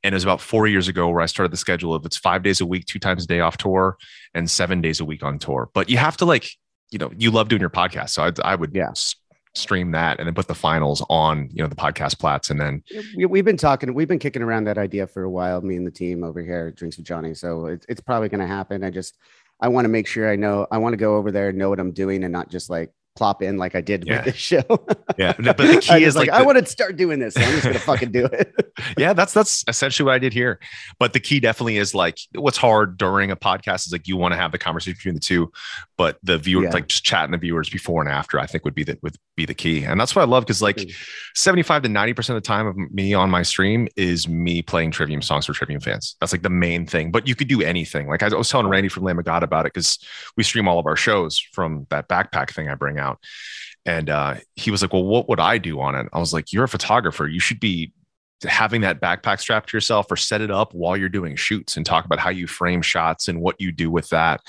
[0.02, 2.42] and it was about four years ago where I started the schedule of it's five
[2.42, 3.96] days a week, two times a day off tour,
[4.34, 5.68] and seven days a week on tour.
[5.74, 6.46] But you have to like,
[6.90, 8.90] you know, you love doing your podcast, so I, I would Yeah.
[8.90, 9.14] s-
[9.54, 12.82] stream that and then put the finals on, you know, the podcast plats, and then
[13.16, 15.86] we, we've been talking, we've been kicking around that idea for a while, me and
[15.86, 17.34] the team over here Drinks with Johnny.
[17.34, 18.82] So it, it's probably going to happen.
[18.82, 19.16] I just,
[19.60, 21.68] I want to make sure I know, I want to go over there and know
[21.68, 24.16] what I'm doing and not just like plop in like I did Yeah.
[24.16, 24.62] with this show.
[25.18, 25.32] yeah.
[25.36, 27.34] But the key is like, I the- want to start doing this.
[27.34, 28.54] So I'm just going to fucking do it.
[28.98, 30.58] yeah, that's that's essentially what I did here.
[30.98, 34.32] But the key definitely is like what's hard during a podcast is like you want
[34.32, 35.50] to have the conversation between the two,
[35.98, 36.70] but the viewer Yeah.
[36.70, 39.44] like just chatting the viewers before and after I think would be the would be
[39.44, 39.84] the key.
[39.84, 40.94] And that's what I love because like Mm.
[41.34, 45.20] 75 to 90% of the time of me on my stream is me playing Trivium
[45.22, 46.16] songs for Trivium fans.
[46.20, 47.10] That's like the main thing.
[47.10, 48.08] But you could do anything.
[48.08, 49.98] Like I was telling Randy from Lamb of God about it because
[50.36, 53.09] we stream all of our shows from that backpack thing I bring out.
[53.86, 56.06] And uh, he was like, Well, what would I do on it?
[56.12, 57.26] I was like, You're a photographer.
[57.26, 57.92] You should be
[58.44, 61.84] having that backpack strapped to yourself or set it up while you're doing shoots and
[61.84, 64.40] talk about how you frame shots and what you do with that.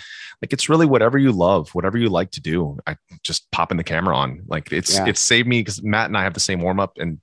[0.41, 2.77] Like it's really whatever you love, whatever you like to do.
[2.87, 4.43] I just popping the camera on.
[4.47, 5.07] Like it's Yeah.
[5.07, 7.19] it's saved me because Matt and I have the same warm up and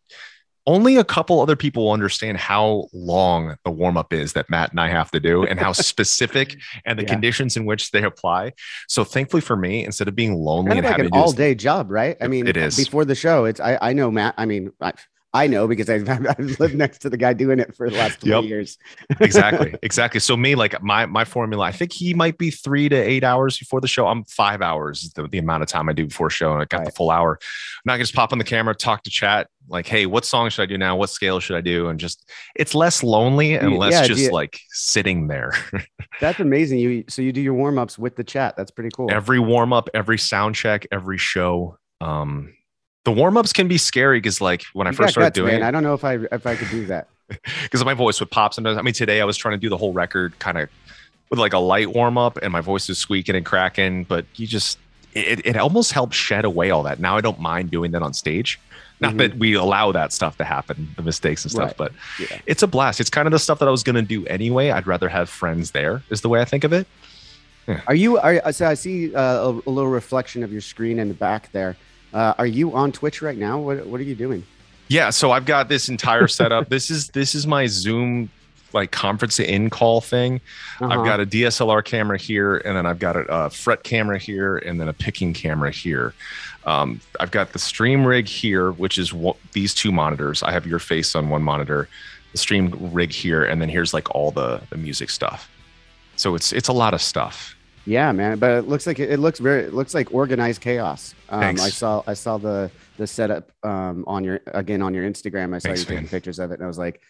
[0.68, 4.70] only a couple other people will understand how long the warm up is that Matt
[4.70, 7.08] and I have to do and how specific and the Yeah.
[7.08, 8.52] conditions in which they apply.
[8.86, 11.32] So thankfully for me, instead of being lonely kind and of like having an all
[11.32, 12.18] day job, right?
[12.20, 12.76] I mean, it is.
[12.76, 13.46] before the show.
[13.46, 14.34] It's I, I know Matt.
[14.36, 14.92] I mean, I,
[15.38, 18.20] I know because I've, I've lived next to the guy doing it for the last
[18.20, 18.44] 20 Yep.
[18.48, 18.78] years.
[19.20, 22.96] exactly exactly so me like my my formula i think he might be three to
[22.96, 26.06] eight hours before the show i'm five hours the, the amount of time i do
[26.06, 28.74] before show and i got the full hour i'm not just pop on the camera
[28.74, 31.60] talk to chat like hey what song should i do now what scale should i
[31.60, 35.52] do and just it's less lonely and less yeah, just you- like sitting there
[36.20, 36.80] That's amazing.
[36.80, 38.56] You so you do your warm ups with the chat.
[38.56, 39.08] That's pretty cool.
[39.08, 42.54] every warm up every sound check every show um
[43.08, 45.62] the warm ups can be scary because like when i first started guts, doing man.
[45.62, 47.08] it I don't know if I if I could do that.
[47.62, 48.76] because my voice would pop sometimes.
[48.78, 50.68] I mean, today I was trying to do the whole record kind of
[51.30, 54.46] with like a light warm up and my voice is squeaking and cracking, but you
[54.46, 54.78] just
[55.14, 57.00] it, it almost helps shed away all that.
[57.00, 58.60] Now I don't mind doing that on stage.
[59.00, 59.18] Not Mhm.
[59.18, 61.76] that we allow that stuff to happen, the mistakes and stuff, Right.
[61.78, 62.40] but Yeah.
[62.46, 63.00] it's a blast.
[63.00, 64.70] It's kind of the stuff that I was going to do anyway.
[64.70, 66.86] I'd rather have friends there, is the way I think of it.
[67.86, 68.18] Are you?
[68.18, 71.52] Are so I see uh, a, a little reflection of your screen in the back
[71.52, 71.76] there.
[72.12, 73.58] Uh, are you on Twitch right now?
[73.58, 74.44] What What are you doing?
[74.88, 76.68] Yeah, so I've got this entire setup.
[76.70, 78.30] this is this is my Zoom
[78.72, 80.40] like conference in call thing.
[80.80, 80.98] Uh-huh.
[80.98, 84.58] I've got a DSLR camera here, and then I've got a, a fret camera here,
[84.58, 86.14] and then a picking camera here.
[86.64, 90.42] Um, I've got the stream rig here, which is what these two monitors.
[90.42, 91.88] I have your face on one monitor,
[92.32, 95.50] the stream rig here, and then here's like all the the music stuff.
[96.16, 97.54] So it's it's a lot of stuff.
[97.88, 98.38] Yeah, man.
[98.38, 99.62] But it looks like it looks very.
[99.62, 101.14] It looks like organized chaos.
[101.30, 101.62] Um, Thanks.
[101.62, 102.02] I saw.
[102.06, 105.54] I saw the the setup um, on your again on your Instagram.
[105.54, 106.10] I saw Thanks, you taking man.
[106.10, 107.00] pictures of it, and I was like,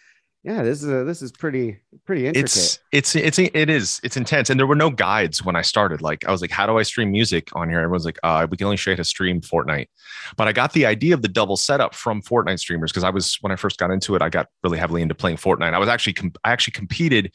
[0.45, 2.45] yeah, this is a, this is pretty pretty intricate.
[2.45, 6.01] It's it's it's it is it's intense, and there were no guides when I started.
[6.01, 7.81] Like I was like, how do I stream music on here?
[7.81, 9.88] Everyone's like, uh, we can only show you how to stream Fortnite.
[10.37, 13.37] But I got the idea of the double setup from Fortnite streamers because I was
[13.41, 15.75] when I first got into it, I got really heavily into playing Fortnite.
[15.75, 17.35] I was actually com- I actually competed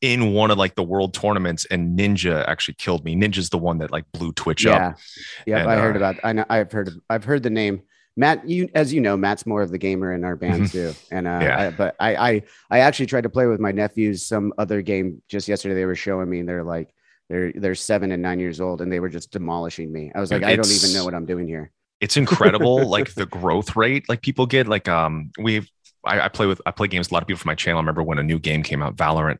[0.00, 3.16] in one of like the world tournaments, and Ninja actually killed me.
[3.16, 4.98] Ninja's the one that like blew Twitch yeah, up.
[5.46, 5.68] yeah.
[5.68, 6.16] I heard uh, about.
[6.24, 6.44] I know.
[6.48, 6.88] I've heard.
[6.88, 7.82] Of, I've heard the name.
[8.16, 10.92] Matt, you as you know, Matt's more of the gamer in our band too.
[11.10, 11.42] And uh, Mm-hmm.
[11.42, 11.60] Yeah.
[11.60, 15.22] I, but I, I I actually tried to play with my nephews some other game
[15.28, 15.74] just yesterday.
[15.74, 16.92] They were showing me, and they're like,
[17.28, 20.10] they're they're seven and nine years old, and they were just demolishing me.
[20.14, 21.70] I was like, Dude, I don't even know what I'm doing here.
[22.00, 25.68] it's incredible like the growth rate like people get like um we've
[26.04, 27.78] I, I play with I play games with a lot of people from my channel.
[27.78, 29.38] I remember when a new game came out, Valorant.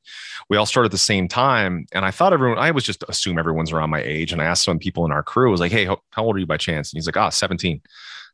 [0.50, 2.58] We all started at the same time, and I thought everyone.
[2.58, 5.22] I was just assume everyone's around my age, and I asked some people in our
[5.22, 7.16] crew, I was like, "Hey, how, how old are you by chance?" And he's like,
[7.16, 7.82] "Ah, 17." And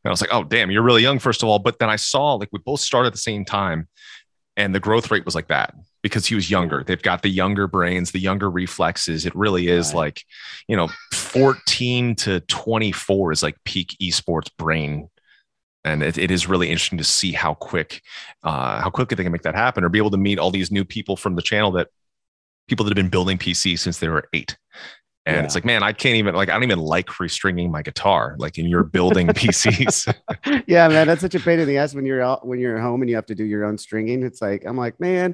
[0.05, 2.33] I was like, "Oh, damn, you're really young." First of all, but then I saw
[2.33, 3.87] like we both started at the same time,
[4.57, 6.83] and the growth rate was like that because he was younger.
[6.83, 9.25] They've got the younger brains, the younger reflexes.
[9.25, 9.95] It really is Right.
[9.97, 10.23] like,
[10.67, 15.09] you know, 14 to 24 is like peak esports brain.
[15.85, 18.01] And it, it is really interesting to see how quick,
[18.43, 20.71] uh, how quickly they can make that happen or be able to meet all these
[20.71, 21.89] new people from the channel that
[22.67, 24.57] people that have been building PCs since they were eight.
[25.27, 28.35] And it's like, man, I can't even like, I don't even like restringing my guitar.
[28.37, 30.13] Like, and you're building PCs.
[30.67, 32.83] yeah, man, that's such a pain in the ass when you're out when you're at
[32.83, 34.21] home and you have to do your own stringing.
[34.21, 35.33] It's like I'm like, man,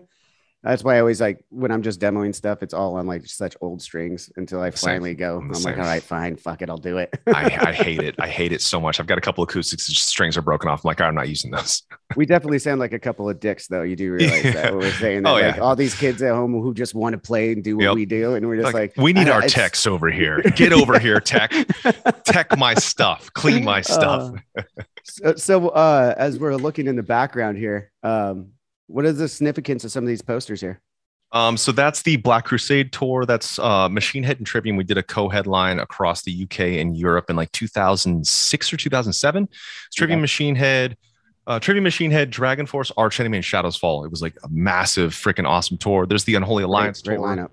[0.64, 3.58] that's why I always like when I'm just demoing stuff, it's all on like such
[3.62, 4.90] old strings until I Same.
[4.90, 5.38] finally go.
[5.40, 7.10] I'm I'm, like, all right, fine, fuck it, I'll do it.
[7.28, 8.16] I, I hate it.
[8.20, 9.00] I hate it so much.
[9.00, 10.86] I've got a couple acoustics, strings are broken off.
[10.86, 11.82] I'm like, I'm not using those.
[12.16, 13.82] we definitely sound like a couple of dicks, though.
[13.82, 14.52] You do realize Yeah.
[14.52, 15.62] that we're saying that Oh, like yeah.
[15.62, 17.96] all these kids at home who just want to play and do what Yep.
[17.96, 20.42] we do, and we're just Like, like, we need our it's- techs over here.
[20.56, 21.52] Get over here, tech.
[22.24, 23.34] Tech my stuff.
[23.34, 24.36] Clean my stuff.
[24.56, 24.62] Uh,
[25.04, 28.50] so, so uh, as we're looking in the background here, um,
[28.92, 30.82] what is the significance of some of these posters here?
[31.34, 33.26] Um, so that's the Black Crusade tour.
[33.26, 34.76] That's uh, Machine Head and Trivium.
[34.76, 39.44] We did a co-headline across the UK and Europe in like 2006 or 2007.
[39.88, 40.22] It's Trivium Okay.
[40.22, 40.98] Machine Head,
[41.48, 44.04] uh, Trivium Machine Head, DragonForce, Arch Enemy, and Shadows Fall.
[44.04, 46.06] It was like a massive, freaking awesome tour.
[46.06, 47.46] There's the Unholy Alliance great, great tour.
[47.48, 47.50] lineup.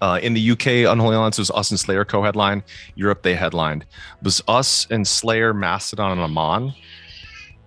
[0.00, 2.64] Uh, in the UK, Unholy Alliance was us and Slayer co-headline.
[2.96, 3.82] Europe, they headlined.
[3.82, 6.74] It was us and Slayer, Mastodon, and Amon.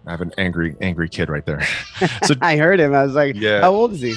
[0.07, 1.61] I have an angry, angry kid right there.
[2.23, 2.93] So- I heard him.
[2.95, 3.61] I was like, Yeah.
[3.61, 4.15] how old is he?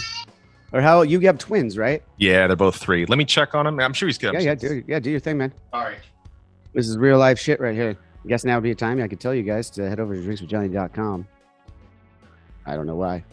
[0.73, 2.03] Or how you have twins, right?
[2.17, 3.05] Yeah, they're both three.
[3.07, 3.81] Let me check on him.
[3.81, 4.35] I'm sure he's good.
[4.35, 5.53] Yeah, yeah, do yeah, do your thing, man.
[5.73, 5.99] All right.
[6.75, 7.97] This is real life shit right here.
[8.25, 10.15] I guess now would be a time I could tell you guys to head over
[10.15, 11.27] to drinkswithjohnny.com.
[12.67, 13.25] I don't know why.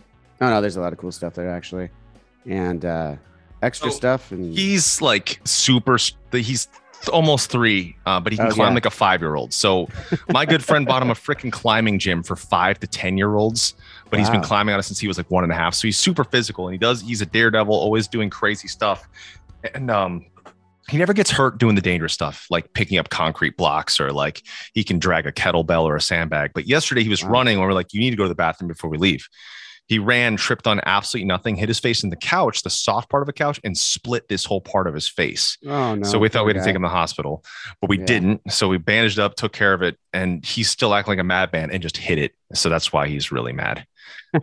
[0.41, 1.89] Oh no, there's a lot of cool stuff there actually,
[2.47, 3.15] and uh
[3.61, 4.31] extra So, stuff.
[4.31, 5.97] And He's like super.
[6.31, 6.67] He's
[7.11, 8.75] almost three, uh, but he can Oh, climb yeah.
[8.75, 9.53] like a five year old.
[9.53, 9.87] So
[10.29, 13.75] my good friend bought him a freaking climbing gym for five to ten year olds.
[14.09, 15.73] But he's been climbing on it since he was like one and a half.
[15.75, 17.01] So he's super physical and he does.
[17.01, 19.07] He's a daredevil, always doing crazy stuff,
[19.73, 20.25] and um.
[20.89, 24.41] He never gets hurt doing the dangerous stuff, like picking up concrete blocks or like
[24.73, 26.51] he can drag a kettlebell or a sandbag.
[26.53, 27.31] But yesterday he was Wow.
[27.31, 29.27] running, and we're like, "You need to go to the bathroom before we leave."
[29.87, 33.23] He ran, tripped on absolutely nothing, hit his face in the couch, the soft part
[33.23, 35.57] of the couch, and split this whole part of his face.
[35.65, 36.03] oh no.
[36.07, 37.43] so we thought we had to take him to the hospital,
[37.79, 38.05] but we Yeah.
[38.05, 38.51] didn't.
[38.51, 41.71] So we bandaged up, took care of it, and he's still acting like a madman
[41.71, 42.33] and just hit it.
[42.53, 43.85] So that's why he's really mad.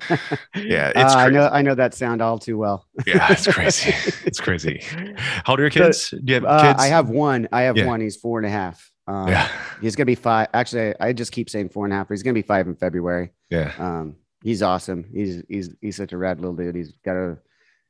[0.56, 1.48] Yeah, it's Uh, I know.
[1.52, 2.86] I know that sound all too well.
[3.06, 3.92] Yeah, it's crazy.
[4.24, 4.80] it's crazy.
[5.16, 6.10] How old are your kids?
[6.10, 6.82] Do you have Uh, kids?
[6.82, 7.48] I have one.
[7.52, 7.86] I have Yeah.
[7.86, 8.00] one.
[8.00, 8.90] He's four and a half.
[9.06, 9.48] Um, Yeah,
[9.82, 10.48] He's gonna be five.
[10.54, 12.08] Actually, I just keep saying four and a half.
[12.08, 13.30] But he's gonna be five in February.
[13.50, 13.72] yeah.
[13.78, 15.06] Um, he's awesome.
[15.12, 16.76] He's he's he's such a rad little dude.
[16.76, 17.38] He's got a,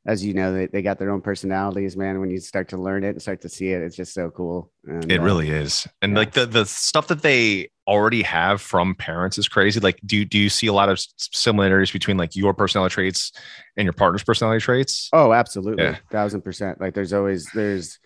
[0.07, 2.21] as you know, they, they got their own personalities, man.
[2.21, 4.71] When you start to learn it and start to see it, it's just so cool.
[4.87, 5.87] And, It uh, really is.
[6.01, 6.19] And yeah.
[6.19, 9.81] like the the stuff that they already have from parents is crazy.
[9.81, 13.33] Like, do do you see a lot of similarities between like your personality traits
[13.77, 15.11] and your partner's personality traits?
[15.13, 15.97] Oh, absolutely, Yeah.
[16.11, 16.81] thousand percent.
[16.81, 17.99] Like, there's always there's,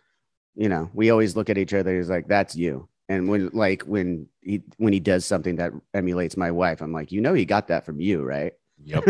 [0.57, 2.89] you know, we always look at each other as like, that's you.
[3.09, 7.11] And when like when he when he does something that emulates my wife, I'm like,
[7.11, 8.53] you know, he got that from you, right?
[8.85, 9.05] Yep.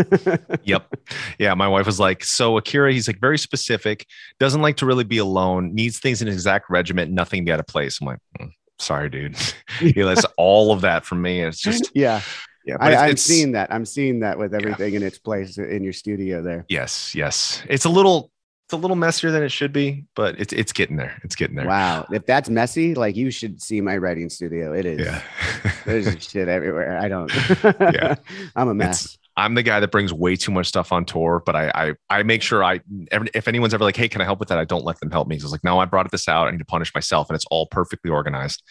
[0.63, 0.95] Yep.
[1.39, 1.53] Yeah.
[1.53, 4.05] My wife was like, so Akira, he's like very specific,
[4.39, 7.59] doesn't like to really be alone, needs things in his exact regiment, nothing be out
[7.59, 7.99] of place.
[7.99, 9.35] I'm like, "Mm, sorry, dude.
[9.79, 11.41] he likes all of that from me.
[11.41, 12.21] It's just, yeah,
[12.65, 12.77] yeah.
[12.79, 13.73] I, I'm seeing that.
[13.73, 16.65] I'm seeing that with everything in its place in your studio there.
[16.69, 17.15] Yes.
[17.15, 17.63] Yes.
[17.67, 18.31] It's a little,
[18.69, 21.19] it's a little messier than it should be, but it's, it's getting there.
[21.23, 21.65] It's getting there.
[21.65, 24.73] Wow, if that's messy, like you should see my writing studio.
[24.73, 24.99] It is.
[24.99, 25.23] Yeah.
[25.85, 26.99] There's shit everywhere.
[26.99, 27.31] I don't.
[27.63, 28.13] Yeah.
[28.55, 29.17] I'm a It's- mess.
[29.37, 32.23] I'm the guy that brings way too much stuff on tour, but I I, I
[32.23, 34.59] make sure I every- if anyone's ever like, hey, can I help with that?
[34.59, 35.35] I don't let them help me.
[35.35, 36.47] It's like, no, I brought this out.
[36.47, 38.61] I need to punish myself, and it's all perfectly organized.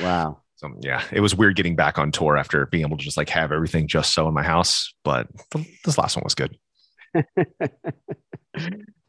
[0.00, 0.40] Wow.
[0.56, 3.30] So yeah, it was weird getting back on tour after being able to just like
[3.30, 4.92] have everything just so in my house.
[5.04, 6.58] But th- this last one was good.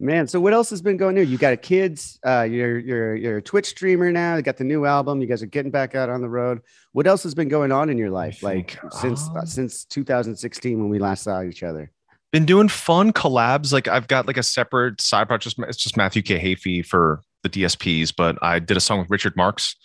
[0.01, 1.27] Man, so what else has been going on?
[1.27, 2.19] You got a kids.
[2.25, 4.38] Uh, you're you're you're a Twitch streamer now.
[4.38, 5.19] You got the new album.
[5.19, 6.62] You guys are getting back out on the road.
[6.93, 8.41] What else has been going on in your life?
[8.41, 11.91] Like since uh, um, since 2016 when we last saw each other.
[12.31, 13.73] Been doing fun collabs.
[13.73, 15.43] Like I've got like a separate side project.
[15.57, 16.39] Just- It's just Matthew K.
[16.39, 19.75] Hafey for the DSPs, but I did a song with Richard Marx.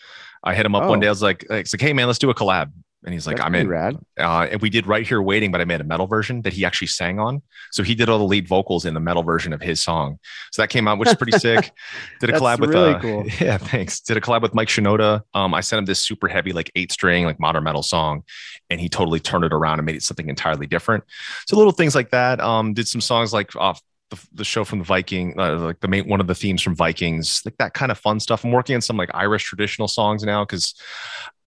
[0.44, 1.00] I hit him up one Oh.
[1.00, 1.07] day.
[1.09, 2.70] I was like, it's like, hey man, let's do a collab.
[3.05, 3.69] And he's like, That's I'm in.
[3.69, 3.99] Rad.
[4.19, 6.64] uh, and we did right here waiting but i made a metal version that he
[6.64, 9.61] actually sang on so he did all the lead vocals in the metal version of
[9.61, 10.19] his song
[10.53, 11.71] so that came out which is pretty sick
[12.21, 13.25] did a collab with really uh, cool.
[13.40, 16.53] yeah thanks did a collab with mike shinoda um i sent him this super heavy
[16.53, 18.23] like eight string like modern metal song
[18.71, 21.05] and he totally turned it around and made it something entirely different
[21.47, 24.81] so little things like that um did some songs like off the, the show from
[24.81, 27.90] the Viking, uh, like the main one of the themes from Vikings, like that kind
[27.90, 28.45] of fun stuff.
[28.45, 30.75] I'm working on some like Irish traditional songs now because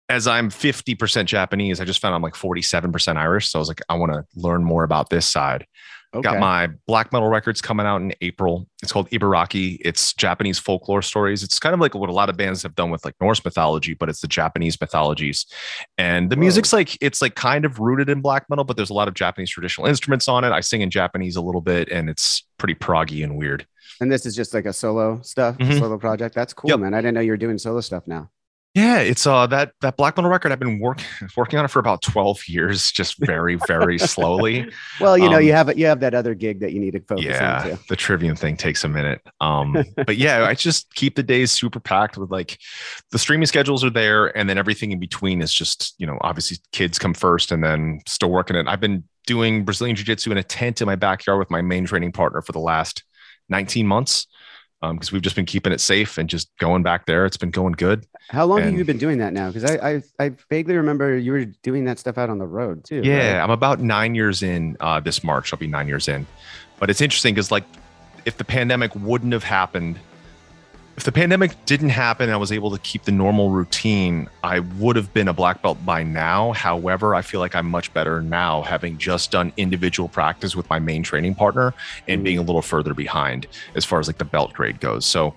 [0.08, 3.48] as I'm 50% Japanese, I just found I'm like 47% Irish.
[3.48, 5.66] So I was like, I want to learn more about this side.
[6.14, 6.22] Okay.
[6.22, 8.68] Got my black metal records coming out in April.
[8.84, 9.78] It's called Ibaraki.
[9.80, 11.42] It's Japanese folklore stories.
[11.42, 13.94] It's kind of like what a lot of bands have done with like Norse mythology,
[13.94, 15.44] but it's the Japanese mythologies.
[15.98, 16.40] And the Whoa.
[16.42, 19.14] music's like it's like kind of rooted in black metal, but there's a lot of
[19.14, 20.52] Japanese traditional instruments on it.
[20.52, 23.66] I sing in Japanese a little bit, and it's pretty proggy and weird.
[24.00, 25.78] and this is just like a solo stuff, Mhm.
[25.78, 26.34] solo project.
[26.34, 26.80] That's cool, Yep.
[26.80, 26.94] man.
[26.94, 28.28] I didn't know you were doing solo stuff now.
[28.74, 30.50] Yeah, it's uh that that black metal record.
[30.50, 31.00] I've been work,
[31.36, 34.68] working on it for about 12 years, just very, very slowly.
[35.00, 37.00] Well, you know, Um, you have you have that other gig that you need to
[37.00, 37.30] focus on
[37.70, 41.50] yeah the trivium thing takes a minute um but yeah i just keep the days
[41.50, 42.58] super packed with like
[43.10, 46.56] the streaming schedules are there and then everything in between is just you know obviously
[46.72, 50.42] kids come first and then still working it i've been doing brazilian jiu-jitsu in a
[50.42, 53.02] tent in my backyard with my main training partner for the last
[53.48, 54.26] 19 months
[54.92, 57.72] because we've just been keeping it safe and just going back there it's been going
[57.72, 59.50] good How long have you been doing that now?
[59.50, 62.84] Because I, I I vaguely remember you were doing that stuff out on the road
[62.84, 63.02] too.
[63.04, 63.42] Yeah, right?
[63.42, 65.52] I'm about nine years in uh, this March.
[65.52, 66.26] I'll be nine years in.
[66.78, 67.64] But it's interesting because, like,
[68.24, 69.98] if the pandemic wouldn't have happened,
[70.96, 74.60] if the pandemic didn't happen and I was able to keep the normal routine, I
[74.60, 76.52] would have been a black belt by now.
[76.52, 80.78] However, I feel like I'm much better now, having just done individual practice with my
[80.78, 81.74] main training partner
[82.06, 85.04] and being a little further behind as far as like the belt grade goes.
[85.04, 85.34] So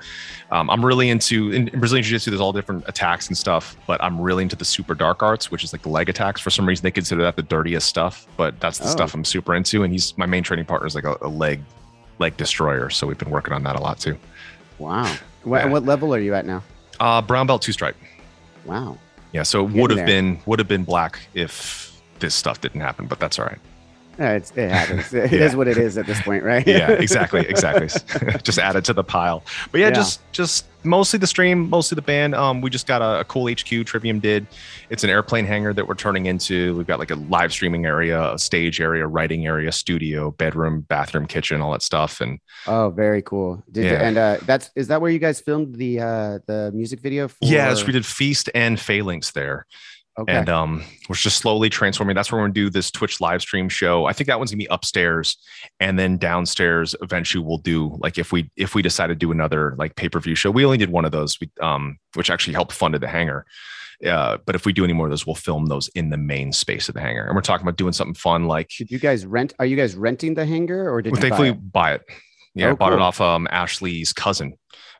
[0.52, 3.76] um, I'm really into in, in Brazilian Jiu Jitsu, there's all different attacks and stuff,
[3.88, 6.40] but I'm really into the super dark arts, which is like the leg attacks.
[6.40, 8.90] For some reason, they consider that the dirtiest stuff, but that's the Oh.
[8.90, 9.84] stuff I'm super into.
[9.84, 11.62] And he's my main training partner is like a, a leg
[12.20, 12.90] leg destroyer.
[12.92, 14.18] So we've been working on that a lot too.
[14.80, 15.12] Wow.
[15.48, 15.72] What, Yeah.
[15.72, 16.64] what level are you at now?
[17.00, 17.96] Uh, brown belt two stripe.
[18.66, 18.98] Wow.
[19.34, 20.06] Yeah, so it would have there.
[20.08, 23.60] been would have been black if this stuff didn't happen, but that's all right.
[24.20, 25.14] Yeah, it's, it happens.
[25.14, 25.58] It is Yeah.
[25.58, 26.66] what it is at this point, right?
[26.66, 27.88] Yeah, exactly, exactly.
[28.44, 29.44] just add it to the pile.
[29.72, 29.94] But yeah, Yeah.
[29.94, 32.36] just just mostly the stream, mostly the band.
[32.36, 33.86] Um, we just got a, a cool HQ.
[33.86, 34.48] Trivium did.
[34.90, 36.76] It's an airplane hangar that we're turning into.
[36.76, 41.28] We've got like a live streaming area, a stage area, writing area, studio, bedroom, bathroom,
[41.28, 42.22] kitchen, all that stuff.
[42.22, 43.64] And Oh, very cool.
[43.72, 44.08] Did you, Yeah.
[44.08, 47.28] and uh, that's is that where you guys filmed the uh, the music video?
[47.28, 47.38] For...
[47.42, 49.66] yeah, so we did feast and phalanx there.
[50.20, 50.34] Okay.
[50.36, 53.70] and um we're just slowly transforming that's where we're gonna do this twitch live stream
[53.70, 55.38] show i think that one's gonna be upstairs
[55.80, 59.76] and then downstairs eventually we'll do like if we if we decide to do another
[59.78, 63.00] like pay-per-view show we only did one of those we, um which actually helped funded
[63.02, 63.46] the hangar
[64.06, 66.52] uh, but if we do any more of those we'll film those in the main
[66.52, 69.26] space of the hangar and we're talking about doing something fun like did you guys
[69.26, 69.54] rent?
[69.60, 71.72] Are you guys renting the hangar or did we you buy thankfully it?
[71.72, 72.02] buy it.
[72.54, 74.54] Yeah, Oh, I bought it off um, Ashley's cousin.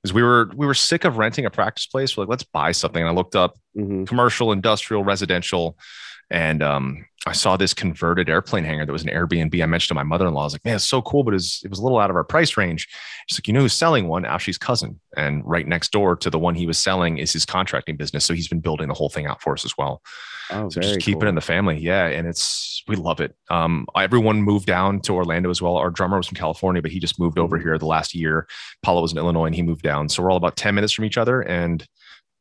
[0.08, 2.16] Because we were we were sick of renting a practice place.
[2.16, 3.02] We're like, let's buy something.
[3.02, 4.08] And I looked up Mhm.
[4.08, 5.78] commercial, industrial, residential.
[6.32, 9.62] And um, I saw this converted airplane hangar that was an Airbnb.
[9.62, 11.62] I mentioned to my mother-in-law, I was like, man, it's so cool, but it was,
[11.64, 12.88] it was a little out of our price range.
[13.28, 14.26] She's like, you know who's selling one?
[14.26, 15.00] Ashley's cousin.
[15.16, 18.26] And right next door to the one he was selling is his contracting business.
[18.26, 20.02] So he's been building the whole thing out for us as well.
[20.50, 21.24] Oh, So just keep cool.
[21.26, 21.78] it in the family.
[21.78, 22.06] Yeah.
[22.08, 23.36] And it's, we love it.
[23.50, 25.76] Um, everyone moved down to Orlando as well.
[25.76, 27.64] Our drummer was from California, but he just moved over Mhm.
[27.64, 28.48] here the last year.
[28.82, 30.08] Paulo was in Illinois and he moved down.
[30.08, 31.86] So we're all about 10 minutes from each other and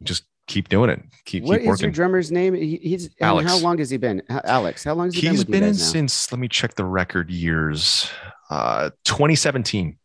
[0.05, 1.03] just keep doing it.
[1.25, 2.55] Keep, What keep is your drummer's name?
[2.55, 3.51] He, he's Alex.
[3.51, 4.23] How long has he been?
[4.31, 4.85] H- Alex.
[4.85, 5.77] How long has he been He's you been in now?
[5.77, 8.09] since, let me check the record years,
[8.51, 9.99] uh, 2017.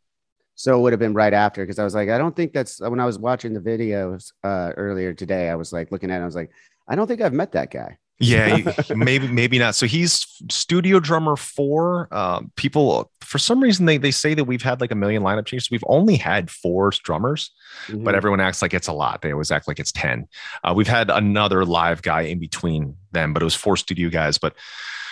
[0.56, 2.80] So it would have been right after because I was like, I don't think that's
[2.82, 5.50] when I was watching the videos uh, earlier today.
[5.50, 6.24] I was like looking at it.
[6.24, 6.52] I was like,
[6.88, 7.98] I don't think I've met that guy.
[8.22, 9.76] Yeah, maybe maybe not.
[9.76, 12.08] So he's studio drummer four.
[12.12, 15.46] Um, people for some reason they they say that we've had like a million lineup
[15.46, 15.70] changes.
[15.72, 17.52] We've only had four drummers,
[17.88, 18.04] Mm-hmm.
[18.04, 19.22] but everyone acts like it's a lot.
[19.22, 20.28] They always act like it's ten.
[20.64, 24.38] Uh, we've had another live guy in between them, but it was four studio guys.
[24.38, 24.56] But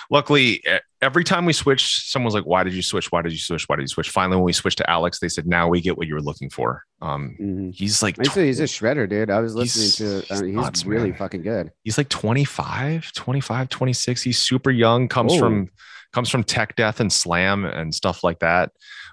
[0.09, 0.63] luckily,
[1.01, 3.11] every time we switched, someone's like, "Why did you switch?
[3.11, 3.65] Why did you switch?
[3.67, 5.97] Why did you switch?" Finally, when we switched to Alex, they said, "Now we get
[5.97, 7.73] what you were looking for." Um, Mhm.
[7.75, 9.29] he's like say he's a shredder, dude.
[9.29, 10.17] I was He's- listening to.
[10.33, 11.17] Uh, he's he's nuts, really man.
[11.19, 11.71] fucking good.
[11.83, 15.39] he's like 25 25 26 he's super young comes Oh.
[15.39, 15.69] from
[16.11, 18.71] comes from tech death and slam and stuff like that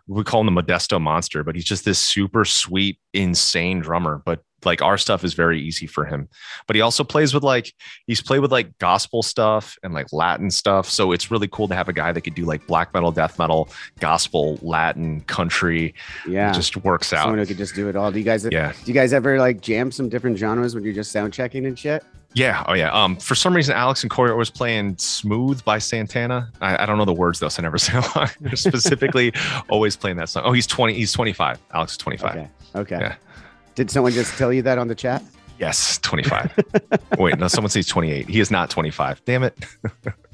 [0.08, 4.40] we call him the modesto monster but he's just this super sweet insane drummer but
[4.64, 6.28] like our stuff is very easy for him
[6.66, 7.72] but he also plays with like
[8.06, 11.74] he's played with like gospel stuff and like latin stuff so it's really cool to
[11.74, 13.68] have a guy that could do like black metal death metal
[14.00, 15.94] gospel latin country
[16.26, 18.10] Yeah, it just works out someone who could just do it all.
[18.10, 18.46] Do you guys?
[18.50, 21.66] yeah Do you guys ever like jam some different genres when you're just sound checking
[21.66, 22.02] and shit?
[22.34, 22.64] Yeah.
[22.68, 22.92] Oh, yeah.
[22.92, 26.50] Um, for some reason, Alex and Corey are always playing "Smooth" by Santana.
[26.60, 27.98] I, I don't know the words though, so I never say
[28.54, 29.32] specifically
[29.70, 30.42] always playing that song.
[30.44, 30.92] Oh, he's twenty.
[30.94, 31.58] He's twenty-five.
[31.72, 32.36] Alex is twenty-five.
[32.36, 32.48] Okay.
[32.74, 32.98] Okay.
[33.00, 33.14] Yeah.
[33.76, 35.22] Did someone just tell you that on the chat?
[35.58, 36.52] Yes, twenty-five.
[37.18, 37.48] Wait, no.
[37.48, 38.28] Someone says twenty-eight.
[38.28, 39.24] He is not twenty-five.
[39.24, 39.56] Damn it.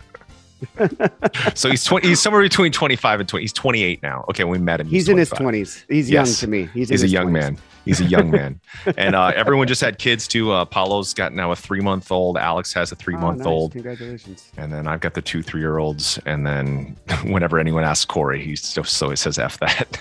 [1.55, 2.09] so he's twenty.
[2.09, 3.45] He's somewhere between twenty-five and twenty.
[3.45, 4.25] He's twenty-eight now.
[4.31, 4.87] Okay, when we met him.
[4.87, 5.85] He's in his twenties.
[5.89, 6.29] He's Yes.
[6.29, 6.69] young to me.
[6.75, 7.33] He's, He's a young 20s.
[7.33, 7.59] man.
[7.85, 8.61] He's a young man.
[8.97, 10.53] And uh, everyone just had kids too.
[10.53, 12.37] Uh, Paolo's got now a three-month-old.
[12.39, 13.05] Alex has a Oh, nice.
[13.05, 13.73] three-month-old.
[13.73, 14.51] Congratulations.
[14.57, 16.19] And then I've got the two three year olds.
[16.27, 20.01] And then whenever anyone asks Corey, he he says F that.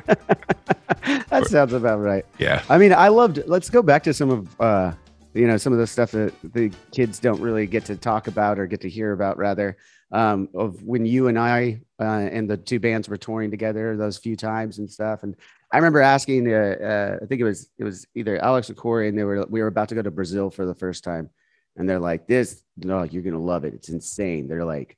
[1.30, 2.24] that sounds about right.
[2.38, 2.62] yeah.
[2.68, 3.42] I mean, I loved.
[3.46, 4.92] Let's go back to some of uh,
[5.34, 8.58] you know, some of the stuff that the kids don't really get to talk about
[8.58, 9.36] or get to hear about.
[9.38, 9.76] Rather,
[10.12, 14.18] um, of when you and I uh, and the two bands were touring together those
[14.18, 15.22] few times and stuff.
[15.22, 15.36] And
[15.72, 19.08] I remember asking, uh, uh, I think it was it was either Alex or Corey,
[19.08, 21.28] and they were we were about to go to Brazil for the first time,
[21.76, 23.74] and they're like, "This, no, you're gonna love it.
[23.74, 24.96] It's insane." They're like,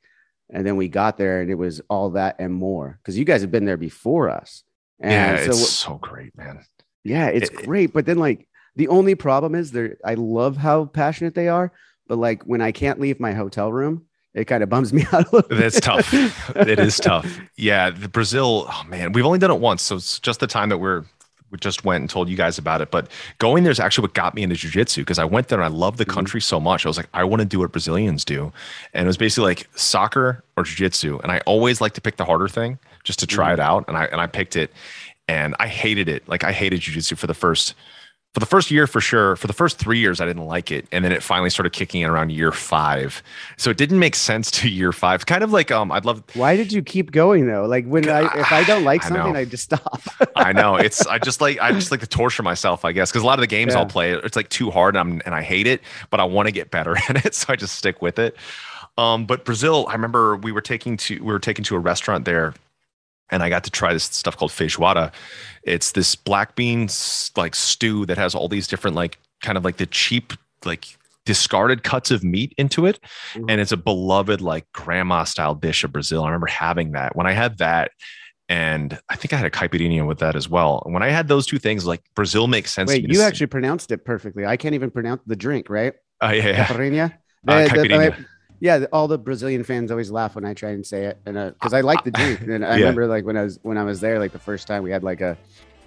[0.49, 3.41] and then we got there, and it was all that and more because you guys
[3.41, 4.63] have been there before us.
[5.01, 5.45] And yeah.
[5.45, 6.63] so it's so great, man.
[7.05, 7.93] yeah, it's It- great.
[7.93, 8.47] But then like
[8.81, 11.71] the only problem is they're I love how passionate they are,
[12.09, 15.31] but like when I can't leave my hotel room, it kind of bums me out
[15.31, 15.57] a little.
[15.57, 16.09] That's tough.
[16.57, 17.27] it is tough.
[17.57, 17.91] Yeah.
[17.91, 19.83] The Brazil, oh man, we've only done it once.
[19.83, 21.05] So it's just the time that we're,
[21.51, 22.91] we just went and told you guys about it.
[22.93, 25.65] But going there is actually what got me into jujitsu because I went there and
[25.65, 26.15] I love the Mhm.
[26.15, 26.87] country so much.
[26.87, 28.53] I was like, I want to do what Brazilians do.
[28.95, 31.21] And it was basically like soccer or jujitsu.
[31.23, 33.85] And I always like to pick the harder thing just to try it out.
[33.89, 34.71] And I and I picked it
[35.27, 36.29] and I hated it.
[36.29, 37.75] Like I hated jujitsu for the first
[38.33, 39.35] for the first year for sure.
[39.37, 42.03] For the first three years, I didn't like it, and then it finally started kicking
[42.03, 43.23] in around year five.
[43.57, 45.27] So it didn't make sense to year five.
[45.27, 46.23] Kind of like um, I'd love.
[46.35, 47.67] Why did you keep going though?
[47.67, 50.01] Like when I if I don't like I something, I just stop.
[50.37, 51.07] I know it's.
[51.07, 51.61] I just like.
[51.61, 53.81] I just like to torture myself, I guess, because a lot of the games Yeah.
[53.81, 56.47] I'll play, it's like too hard, and, I'm, and I hate it, but I want
[56.47, 58.37] to get better at it, so I just stick with it.
[58.97, 62.25] Um, but Brazil, I remember we were taking to we were taken to a restaurant
[62.27, 62.55] there,
[63.31, 65.13] and I got to try this stuff called feijoada.
[65.63, 69.77] It's this black beans like stew that has all these different like kind of like
[69.79, 70.33] the cheap
[70.65, 72.99] like discarded cuts of meat into it,
[73.35, 73.45] Mhm.
[73.49, 76.23] and it's a beloved like grandma style dish of Brazil.
[76.25, 77.91] I remember having that when I had that.
[78.49, 80.83] And I think I had a caipirinha with that as well.
[80.85, 82.89] And when I had those two things, like Brazil makes sense.
[82.89, 84.45] Wait, you see- actually pronounced it perfectly.
[84.45, 85.93] I can't even pronounce the drink, right?
[86.21, 86.67] Oh yeah, yeah.
[86.67, 87.13] Caipirinha?
[87.47, 88.27] Uh, The- the- caipirinha.
[88.61, 91.73] Yeah, all the Brazilian fans always laugh when I try and say it, and because
[91.73, 92.41] I like the drink.
[92.49, 92.85] And I Yeah.
[92.85, 95.03] remember like when I was when I was there, like the first time we had
[95.03, 95.39] like a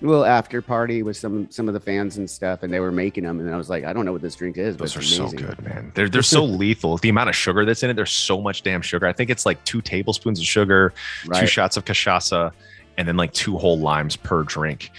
[0.02, 3.24] little after party with some some of the fans and stuff, and they were making
[3.24, 5.00] them, and I was like, I don't know what this drink is, but Those are
[5.00, 5.92] it's so good, man.
[5.96, 6.98] They're they're so lethal.
[6.98, 9.06] The amount of sugar that's in it, there's so much damn sugar.
[9.08, 12.52] I think it's like two tablespoons of sugar, two shots of cachaça,
[12.98, 14.90] and then like two whole limes per drink.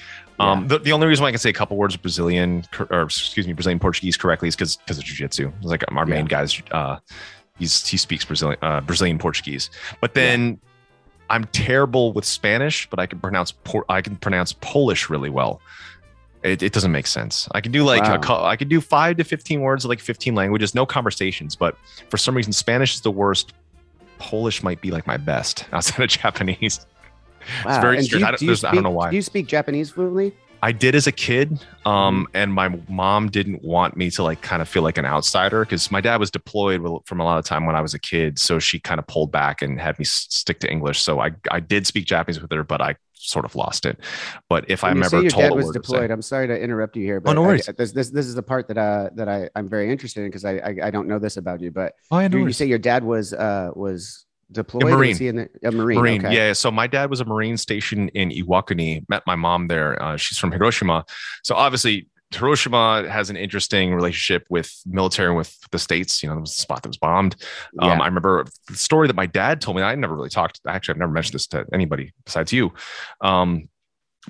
[0.40, 3.02] Um, the, the only reason why I can say a couple words of Brazilian, or
[3.02, 5.52] excuse me, Brazilian Portuguese correctly is because because of jujitsu.
[5.58, 6.96] It's like our main guy's, uh,
[7.58, 9.70] he's he speaks Brazilian uh, Brazilian Portuguese.
[10.00, 10.58] But then
[11.30, 15.60] I'm terrible with Spanish, but I can pronounce Por- I can pronounce Polish really well.
[16.42, 17.48] It, it doesn't make sense.
[17.52, 18.42] I can do like Wow.
[18.42, 21.56] a, I could do five to fifteen words, like fifteen languages, no conversations.
[21.56, 21.76] But
[22.10, 23.52] for some reason, Spanish is the worst.
[24.18, 26.86] Polish might be like my best outside of Japanese.
[27.64, 27.80] Wow.
[27.80, 28.20] very And do strange.
[28.22, 29.10] you- I don't- do you there's- I don't know why.
[29.10, 30.32] Do you speak Japanese fluently?
[30.68, 31.88] I did as a kid, Mm-hmm.
[31.88, 35.60] um, and my mom didn't want me to like kind of feel like an outsider
[35.64, 38.38] because my dad was deployed from a lot of time when I was a kid,
[38.38, 40.98] so she kind of pulled back and had me s- stick to English.
[41.02, 42.96] So I I did speak Japanese with her, but I
[43.34, 43.96] sort of lost it.
[44.48, 46.10] But if When I'm ever your told dad was deployed.
[46.10, 47.66] I'm sorry to interrupt you here, but no I- worries.
[47.80, 50.44] this, this this is the part that uh that I I'm very interested in because
[50.52, 52.82] I, I I don't know this about you, but oh, no you, you say your
[52.90, 54.24] dad was uh was
[54.54, 54.84] deployed.
[54.84, 55.16] or Marine.
[55.16, 55.98] He in the, a marine?
[55.98, 56.34] Marine, okay.
[56.34, 56.52] yeah.
[56.52, 59.04] So my dad was a Marine station in Iwakuni.
[59.08, 60.02] Met my mom there.
[60.02, 61.04] Uh, she's from Hiroshima.
[61.42, 66.22] So obviously, Hiroshima has an interesting relationship with military and with the states.
[66.22, 67.36] You know, it was a spot that was bombed.
[67.80, 67.98] Um, Yeah.
[68.00, 69.82] I remember the story that my dad told me.
[69.82, 70.60] I never really talked.
[70.66, 72.72] Actually, I've never mentioned this to anybody besides you.
[73.20, 73.68] Um,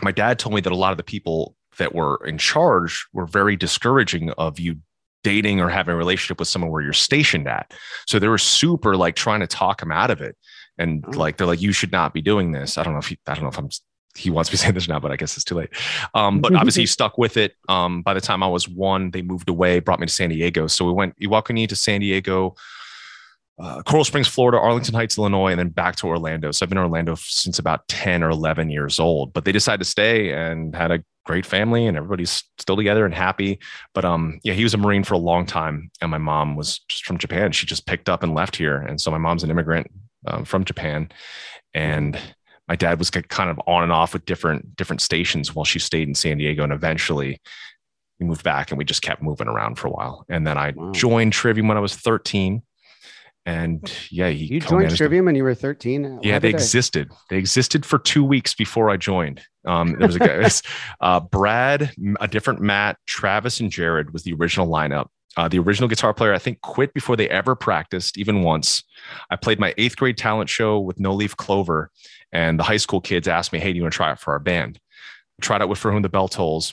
[0.03, 3.27] my dad told me that a lot of the people that were in charge were
[3.27, 4.77] very discouraging of you
[5.25, 7.75] dating or having a relationship with someone where you're stationed at.
[8.07, 10.37] So they were super like trying to talk him out of it.
[10.79, 11.11] And Oh.
[11.19, 12.79] like they're like, you should not be doing this.
[12.79, 13.69] I don't know if he, I don't know if I'm
[14.17, 15.71] he wants me saying this now, but I guess it's too late.
[16.15, 17.57] Um, but obviously he stuck with it.
[17.69, 20.69] Um, by the time I was one, they moved away, brought me to San Diego.
[20.69, 22.55] So we went Iwakuni to San Diego,
[23.59, 26.51] uh, Coral Springs, Florida, Arlington Heights, Illinois, and then back to Orlando.
[26.51, 29.79] So I've been in Orlando since about 10 or 11 years old, but they decided
[29.85, 33.59] to stay and had a great family and everybody's still together and happy.
[33.95, 35.91] But um, yeah, he was a Marine for a long time.
[36.01, 37.53] And my mom was just from Japan.
[37.53, 38.77] She just picked up and left here.
[38.77, 39.91] And so my mom's an immigrant
[40.27, 41.11] um, from Japan.
[41.73, 42.19] And
[42.69, 46.09] my dad was kind of on and off with different different stations while she stayed
[46.09, 46.63] in San Diego.
[46.63, 47.41] And eventually
[48.21, 50.25] we moved back and we just kept moving around for a while.
[50.29, 50.93] And then I Wow.
[50.93, 52.63] joined Trivium when I was 13.
[53.47, 56.21] And yeah, he You joined Trivium when you were 13.
[56.23, 57.11] yeah, they I- existed.
[57.29, 59.43] They existed for two weeks before I joined.
[59.67, 60.63] Um, there was a guy, was,
[61.01, 65.09] uh, Brad, a different Matt, Travis, and Jared was the original lineup.
[65.37, 68.83] Uh, the original guitar player, I think, quit before they ever practiced, even once.
[69.31, 71.91] I played my eighth grade talent show with No Leaf Clover,
[72.33, 74.33] and the high school kids asked me, "Hey, do you want to try it for
[74.33, 74.79] our band?"
[75.41, 76.73] tried out with For Whom the Bell Tolls.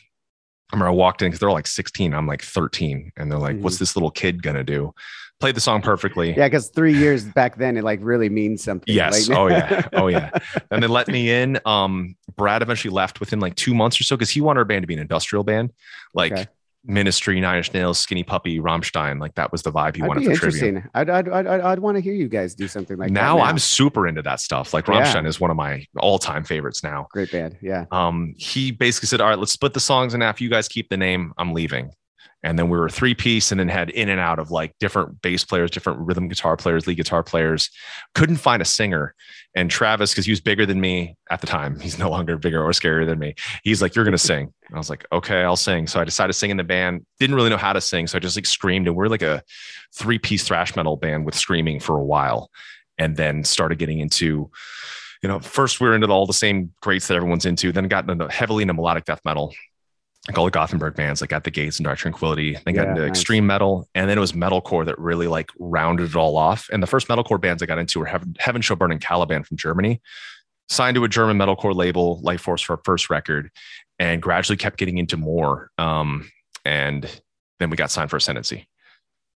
[0.71, 3.39] I remember I walked in because they're all like 16, I'm like 13, and they're
[3.39, 3.61] like, Mhm.
[3.61, 4.93] "What's this little kid gonna do?"
[5.41, 6.29] Played the song perfectly.
[6.37, 8.93] Yeah, because three years back then it like really means something.
[8.93, 9.27] Yes.
[9.27, 9.87] Like- oh yeah.
[9.93, 10.29] Oh yeah.
[10.71, 11.59] And they let me in.
[11.65, 14.83] Um, Brad eventually left within like two months or so because he wanted our band
[14.83, 15.73] to be an industrial band,
[16.13, 16.45] like Okay.
[16.83, 19.19] Ministry, Nine Inch Nails, Skinny Puppy, Rammstein.
[19.21, 20.83] Like that was the vibe he That'd wanted be for interesting.
[20.95, 23.13] I'd I'd I'd, I'd, I'd want to hear you guys do something like that.
[23.13, 23.39] now.
[23.39, 24.73] I'm super into that stuff.
[24.73, 25.23] Like Yeah.
[25.25, 27.07] Is one of my all-time favorites now.
[27.11, 27.57] great band.
[27.61, 27.85] Yeah.
[27.91, 30.41] Um, he basically said, "All right, let's split the songs in half.
[30.41, 31.33] You guys keep the name.
[31.37, 31.91] I'm leaving."
[32.43, 35.21] And then we were three piece, and then had in and out of like different
[35.21, 37.69] bass players, different rhythm guitar players, lead guitar players.
[38.15, 39.13] Couldn't find a singer.
[39.53, 42.63] And Travis, because he was bigger than me at the time, he's no longer bigger
[42.63, 43.35] or scarier than me.
[43.63, 46.33] He's like, "You're gonna sing." And I was like, "Okay, I'll sing." So I decided
[46.33, 47.05] to sing in the band.
[47.19, 48.87] Didn't really know how to sing, so I just like screamed.
[48.87, 49.43] And we're like a
[49.93, 52.49] three piece thrash metal band with screaming for a while,
[52.97, 54.49] and then started getting into
[55.21, 58.09] you know, first we were into all the same greats that everyone's into, then got
[58.09, 59.53] into heavily into melodic death metal,
[60.27, 62.57] like all the Gothenburg bands, like At the Gates and Dark Tranquillity.
[62.63, 63.09] Then got Yeah, into nice.
[63.09, 66.69] extreme metal, and then it was metalcore that really like rounded it all off.
[66.71, 69.43] And the first metalcore bands I got into were Heaven, Heaven Shall Burn and Caliban
[69.43, 69.99] from Germany.
[70.69, 73.49] Signed to a German metalcore label, Lifeforce, for our first record,
[73.99, 75.69] and gradually kept getting into more.
[75.77, 76.29] Um,
[76.63, 77.09] and
[77.59, 78.67] then we got signed for Ascendancy.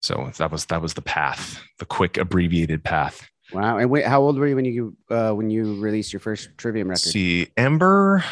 [0.01, 3.27] So that was that was the path, the quick abbreviated path.
[3.51, 3.77] Wow.
[3.79, 6.87] And wait, how old were you when you uh when you released your first Trivium
[6.89, 6.99] record?
[6.99, 8.23] see ember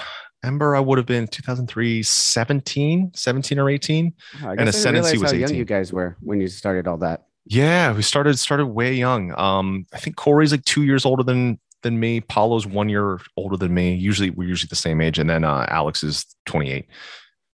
[0.44, 4.14] ember i would have been 2003 17 17 or 18
[4.44, 5.58] Oh, I and guess I didn't Ascendancy was how young 18.
[5.58, 7.26] you guys were when you started all that.
[7.46, 9.34] yeah we started started way young.
[9.40, 12.22] Um i think corey's like two years older than than me.
[12.22, 13.94] Paolo's one year older than me.
[13.94, 15.20] Usually we're usually the same age.
[15.20, 16.86] And then uh alex is 28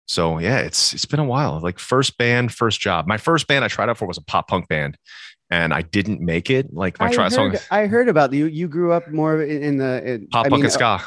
[0.08, 1.60] so yeah it's it's been a while.
[1.62, 3.08] Like first band first job.
[3.08, 4.98] My first band i tried out for was a pop punk band.
[5.52, 6.74] And i didn't make it.
[6.74, 8.46] Like my I try heard, song I heard about you.
[8.48, 10.86] You grew up more in, the in, pop I punk mean, and ska.
[10.86, 11.00] uh,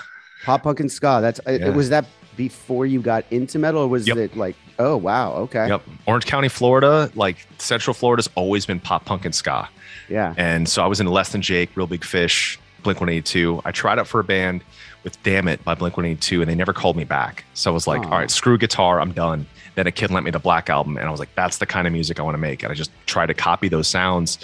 [0.45, 1.19] pop punk and ska.
[1.21, 1.69] That's uh, Yeah.
[1.71, 4.17] was that before you got into metal, or was Yep.
[4.17, 4.57] it like?
[4.79, 5.83] Oh wow, okay, Yep.
[6.07, 9.69] Orange County, Florida, like Central Florida's always been pop punk and ska.
[10.09, 10.35] yeah.
[10.37, 13.61] And so I was in Less Than Jake, Real Big Fish, Blink 182.
[13.65, 14.63] I tried out for a band
[15.05, 17.45] with Damn It by Blink 182, and they never called me back.
[17.55, 18.05] So I was like, Aw.
[18.11, 19.47] all right, screw guitar, I'm done.
[19.79, 21.87] Then a kid lent me the Black album, and I was like, that's the kind
[21.87, 22.65] of music I want to make.
[22.65, 24.41] And I just tried to copy those sounds,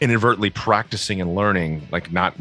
[0.00, 2.34] inadvertently practicing and learning, like not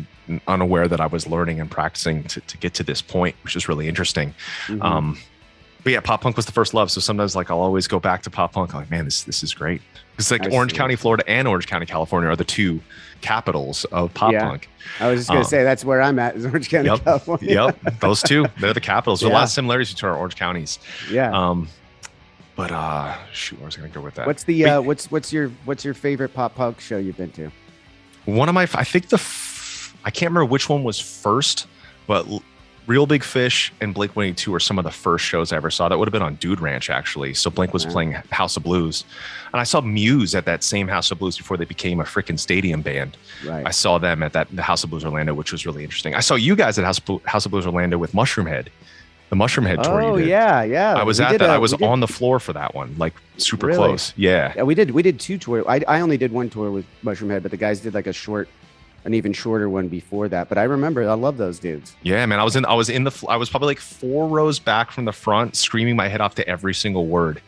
[0.47, 3.69] unaware that I was learning and practicing to, to get to this point, which is
[3.69, 4.33] really interesting.
[4.65, 4.83] Mhm.
[4.83, 5.19] Um,
[5.83, 6.89] but yeah, pop punk was the first love.
[6.89, 8.73] So sometimes like I'll always go back to pop punk.
[8.73, 9.83] I'm like, man, this this is great.
[10.17, 10.77] It's like I Orange see.
[10.79, 12.81] County, Florida, and Orange County, California are the two
[13.21, 14.45] capitals of pop Yeah.
[14.47, 14.67] punk.
[14.99, 17.03] I was just gonna Um, say that's where I'm at, is Orange County, Yep.
[17.03, 17.53] California.
[17.83, 19.19] Yep, those two, they're the capitals.
[19.19, 20.79] There's a lot of similarities between our orange counties.
[21.11, 21.29] Yeah.
[21.31, 21.67] Um,
[22.55, 24.27] but uh, shoot, where was I gonna go with that?
[24.27, 27.51] what's the uh, what's what's your what's your favorite pop punk show you've been to?
[28.25, 31.65] one of my i think the f- i can't remember which one was first
[32.05, 32.43] but L-
[32.85, 35.89] real big fish and blink 182 are some of the first shows i ever saw
[35.89, 37.91] that would have been on dude ranch actually so blink was Yeah.
[37.91, 39.05] playing house of blues
[39.53, 42.37] and i saw muse at that same house of blues before they became a freaking
[42.37, 43.65] stadium band Right.
[43.65, 46.19] i saw them at that the house of blues orlando which was really interesting i
[46.19, 48.67] saw you guys at house, of house of blues orlando with Mushroomhead
[49.31, 50.93] the Mushroomhead tour oh yeah, yeah.
[50.93, 52.95] i was We at that a- i was did- on the floor for that one
[52.99, 53.77] like super Really?
[53.79, 54.91] close yeah Yeah, we did.
[54.91, 55.65] We did two tours.
[55.67, 58.47] I, I only did one tour with Mushroomhead, but the guys did like a short,
[59.05, 60.47] an even shorter one before that.
[60.49, 61.95] But I remember, I love those dudes.
[62.03, 62.39] Yeah, man.
[62.39, 65.05] I was in I was in the I was probably like four rows back from
[65.05, 67.41] the front, screaming my head off to every single word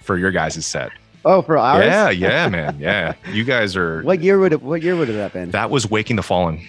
[0.00, 0.90] for your guys' set.
[1.24, 1.84] Oh, for ours?
[1.84, 2.78] Yeah, yeah, man.
[2.78, 3.14] Yeah.
[3.32, 4.62] You guys are What year would it?
[4.62, 5.50] What year would it have been?
[5.50, 6.64] that was Waking the Fallen.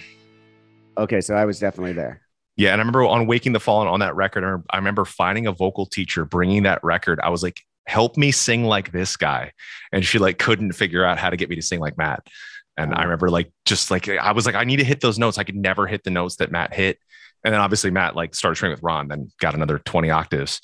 [0.98, 2.20] Okay, so I was definitely there.
[2.58, 5.52] Yeah, and I remember on Waking the Fallen on that record, I remember- finding a
[5.52, 7.20] vocal teacher bringing that record.
[7.22, 9.52] I was like, "Help me sing like this guy,"
[9.92, 12.26] and she like couldn't figure out how to get me to sing like Matt.
[12.76, 15.38] And I remember like just like I was like, I need to hit those notes.
[15.38, 16.98] I could never hit the notes that Matt hit.
[17.44, 20.60] And then obviously Matt like started training with Ron, then got another twenty octaves.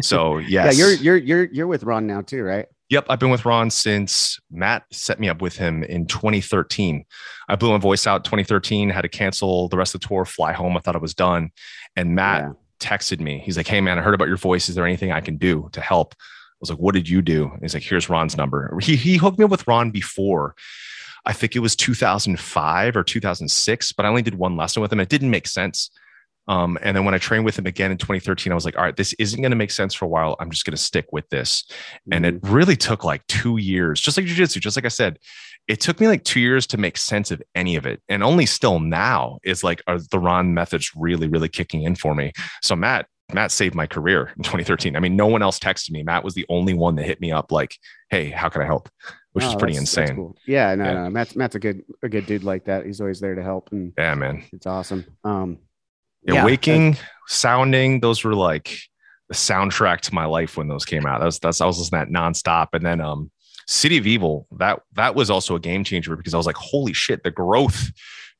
[0.00, 2.66] So yes, Yeah, you're you're you're you're with Ron now too, right?
[2.92, 7.06] Yep, I've been with Ron since Matt set me up with him in 2013.
[7.48, 10.52] I blew my voice out 2013, had to cancel the rest of the tour, fly
[10.52, 10.76] home.
[10.76, 11.52] I thought I was done.
[11.96, 12.52] And Matt Yeah.
[12.86, 13.38] texted me.
[13.38, 14.68] He's like, Hey man, I heard about your voice.
[14.68, 16.14] Is there anything I can do to help?
[16.20, 17.44] I was like, What did you do?
[17.50, 18.78] And he's like, Here's Ron's number.
[18.82, 20.54] He he hooked me up with Ron before.
[21.24, 25.00] I think it was 2005 or 2006, but I only did one lesson with him.
[25.00, 25.88] It didn't make sense.
[26.48, 28.82] Um, and then when I trained with him again in 2013, I was like, all
[28.84, 30.36] right, this isn't going to make sense for a while.
[30.40, 31.64] I'm just going to stick with this.
[32.10, 32.52] And it Mm-hmm.
[32.54, 35.18] really took like two years, just like jujitsu, just like I said,
[35.68, 38.02] it took me like two years to make sense of any of it.
[38.08, 42.14] And only still now is like, are the Ron methods really, really kicking in for
[42.14, 42.32] me?
[42.62, 44.96] So Matt, Matt saved my career in 2013.
[44.96, 46.02] I mean, no one else texted me.
[46.02, 47.76] Matt was the only one that hit me up like,
[48.10, 48.88] hey, how can I help?
[49.32, 50.16] Which is Oh, pretty that's- that's insane.
[50.16, 50.36] cool.
[50.46, 50.92] Yeah, no, Yeah.
[51.04, 52.84] no, Matt's Matt's a good a good dude like that.
[52.84, 54.42] He's always there to help, and Yeah, man.
[54.52, 55.06] it's awesome.
[55.24, 55.58] Um,
[56.24, 56.96] Yeah, waking,
[57.26, 58.78] sounding, those were like
[59.28, 61.20] the soundtrack to my life when those came out.
[61.20, 62.68] That's that's I was listening to that nonstop.
[62.72, 63.30] And then um
[63.66, 66.92] City of Evil, that that was also a game changer because I was like, holy
[66.92, 67.90] shit, the growth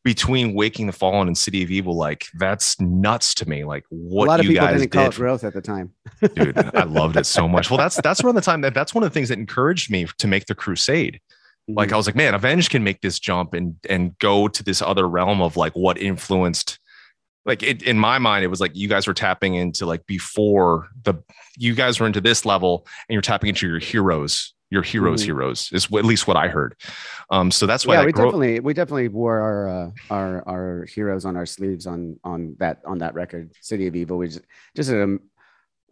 [0.04, 3.64] between Waking the Fallen and City of Evil, like that's nuts to me.
[3.64, 5.62] Like what a lot of you people guys didn't call did, it growth at the
[5.62, 5.92] time.
[6.34, 6.58] dude.
[6.58, 7.70] I loved it so much.
[7.70, 10.06] Well, that's that's around the time that that's one of the things that encouraged me
[10.18, 11.20] to make the crusade
[11.68, 11.94] like Mm-hmm.
[11.94, 15.08] i was like man avenged can make this jump and and go to this other
[15.08, 16.80] realm of like what influenced
[17.44, 20.88] like it, in my mind it was like you guys were tapping into like before
[21.04, 21.14] the
[21.56, 25.26] you guys were into this level and you're tapping into your heroes your heroes Mhm.
[25.26, 26.74] heroes is at least what i heard
[27.30, 30.48] um so that's why yeah, that we grow- definitely we definitely wore our uh, our
[30.48, 34.16] our heroes on our sleeves on on that on that record, City of Evil.
[34.18, 34.40] We just
[34.74, 34.90] just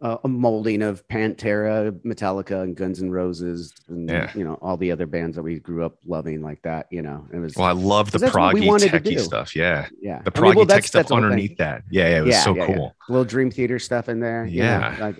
[0.01, 4.31] a, a molding of Pantera, Metallica, and Guns N' Roses, and Yeah.
[4.35, 6.87] you know all the other bands that we grew up loving like that.
[6.91, 9.55] You know, it was well i love the 'Cause that's what we proggy techie stuff
[9.55, 11.25] yeah yeah, the I mean, proggy well, tech stuff that's the whole thing.
[11.31, 12.75] underneath that yeah, yeah it was Yeah, so yeah, yeah.
[12.75, 14.45] cool little Dream Theater stuff in there.
[14.45, 14.97] you know, Yeah.
[14.99, 15.15] like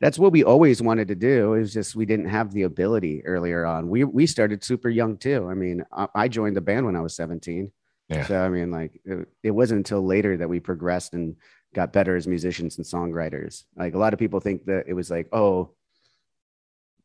[0.00, 1.54] that's what we always wanted to do.
[1.54, 3.88] It was just we didn't have the ability earlier on.
[3.88, 5.48] We we started super young too.
[5.50, 7.72] I mean, I, I joined the band when I was 17.
[8.10, 8.26] Yeah.
[8.26, 11.36] So I mean, like it, it wasn't until later that we progressed and
[11.76, 13.64] got better as musicians and songwriters.
[13.76, 15.72] Like a lot of people think that it was like, oh,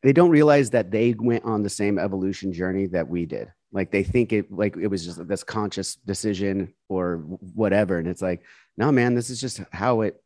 [0.02, 3.52] they don't realize that they went on the same evolution journey that we did.
[3.74, 7.18] Like they think it like it was just this conscious decision or
[7.54, 8.00] whatever.
[8.00, 8.44] And it's like,
[8.78, 10.24] no, man, this is just how it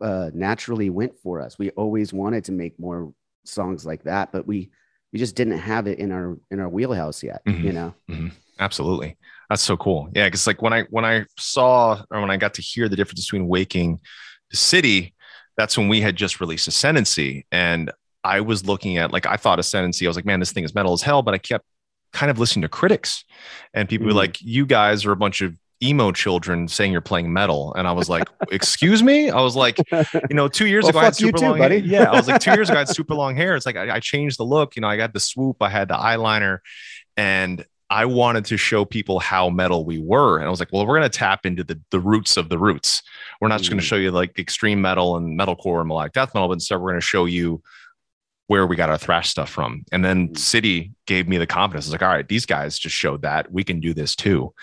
[0.00, 1.58] uh, naturally went for us.
[1.58, 3.12] We always wanted to make more
[3.44, 4.70] songs like that, but we
[5.12, 7.44] we just didn't have it in our in our wheelhouse yet.
[7.44, 7.62] Mhm.
[7.62, 7.94] You know,
[8.58, 9.16] absolutely
[9.52, 12.54] that's so cool yeah because like when i when i saw or when i got
[12.54, 14.00] to hear the difference between waking
[14.50, 15.14] the city
[15.56, 17.90] that's when we had just released ascendancy and
[18.24, 20.74] i was looking at like i thought ascendancy i was like man this thing is
[20.74, 21.64] metal as hell but i kept
[22.12, 23.24] kind of listening to critics
[23.74, 24.16] and people were Mhm.
[24.24, 27.92] like you guys are a bunch of emo children saying you're playing metal and i
[27.92, 29.76] was like excuse me i was like
[30.30, 31.80] you know two years Well, ago i had super too, long buddy.
[31.80, 32.02] hair.
[32.02, 33.96] yeah i was like two years ago i had super long hair it's like I,
[33.96, 36.58] I changed the look you know i got the swoop i had the eyeliner
[37.16, 40.38] and I wanted to show people how metal we were.
[40.38, 42.58] And I was like, well, we're going to tap into the, the roots of the
[42.58, 43.02] roots.
[43.38, 46.34] We're not just going to show you like extreme metal and metalcore and melodic death
[46.34, 47.62] metal, but instead we're going to show you
[48.46, 49.84] where we got our thrash stuff from.
[49.92, 50.38] And then Mhm.
[50.38, 51.84] City gave me the confidence.
[51.84, 54.54] I was like, all right, these guys just showed that we can do this too.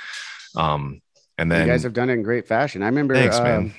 [0.55, 0.99] Um,
[1.37, 2.81] and then you guys have done it in great fashion.
[2.81, 3.73] I remember Thanks, um, man.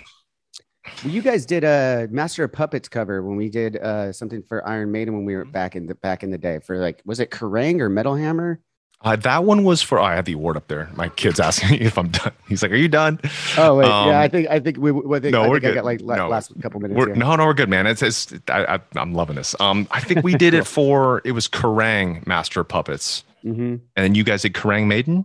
[1.02, 4.92] You guys did a Master of Puppets cover when we did uh, something for Iron
[4.92, 7.30] Maiden when we were back in the back in the day for like was it
[7.30, 8.60] Kerrang or Metal Hammer?
[9.02, 9.98] Uh, that one was for.
[9.98, 10.90] Oh, I had the award up there.
[10.94, 12.32] My kid's asking me if I'm done.
[12.48, 13.18] He's like, "Are you done?"
[13.56, 14.90] Oh wait, Um, yeah, I think I think we.
[14.90, 15.74] I think, no, I we're think I good.
[15.76, 16.28] got like la- No.
[16.28, 16.98] last couple minutes.
[16.98, 17.14] We're, here.
[17.16, 17.86] no, no, we're good, man.
[17.86, 19.54] It's, it's I, I, I'm loving this.
[19.58, 24.14] Um, I think we did it for it was Kerrang Master Puppets, hmm and then
[24.14, 25.24] you guys did Kerrang Maiden.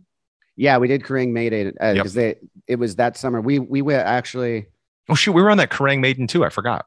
[0.56, 1.96] Yeah, we did Kerrang Maiden Yep.
[1.96, 2.36] because they
[2.68, 3.42] it was that summer.
[3.42, 4.68] We we were actually.
[5.10, 6.46] Oh shoot, we were on that Kerrang Maiden too.
[6.46, 6.86] I forgot.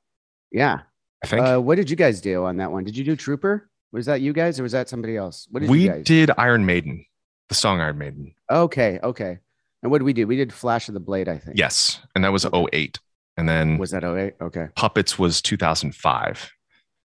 [0.51, 0.80] Yeah.
[1.22, 2.84] I think Uh, what did you guys do on that one?
[2.84, 3.68] Did you do Trooper?
[3.93, 5.47] Was that you guys or was that somebody else?
[5.51, 6.05] What did we you guys?
[6.05, 7.05] did Iron Maiden,
[7.49, 8.34] the song Iron Maiden.
[8.51, 9.39] Okay, okay.
[9.82, 10.26] And what did we do?
[10.26, 11.57] We did Flash of the Blade, I think.
[11.59, 12.66] Yes, and that was Okay.
[12.72, 12.99] 08.
[13.36, 14.34] and then Was that 08?
[14.41, 14.66] Okay.
[14.74, 16.51] Puppets was 2005.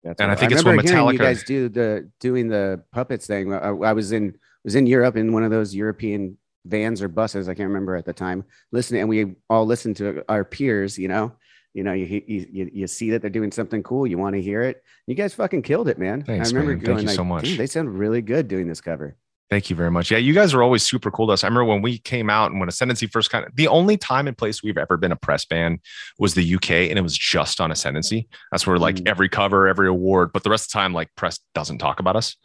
[0.04, 2.84] That's And I think it's when remember hearing you Metallica- guys do the doing the
[2.92, 3.54] puppets thing.
[3.54, 7.48] I, I was in was in Europe in one of those European vans or buses.
[7.48, 8.44] I can't remember at the time.
[8.72, 10.98] Listening, and we all listened to our peers.
[11.00, 11.32] You know,
[11.76, 14.08] you know, you you you, see that they're doing something cool.
[14.08, 14.82] You want to hear it.
[15.08, 16.24] You guys fucking killed it, man.
[16.24, 16.86] Thanks, I remember man.
[16.86, 17.58] Thank you like, so much.
[17.58, 19.18] They sound really good doing this cover.
[19.50, 20.10] Thank you very much.
[20.10, 21.44] Yeah, you guys are always super cool to us.
[21.44, 24.28] I remember when we came out and when Ascendancy first kind of the only time
[24.28, 25.82] and place we've ever been a press band
[26.18, 28.30] was the UK, and it was just on Ascendancy.
[28.52, 29.10] That's where like Mm.
[29.10, 32.16] every cover, every award, but the rest of the time, like press doesn't talk about
[32.16, 32.38] us.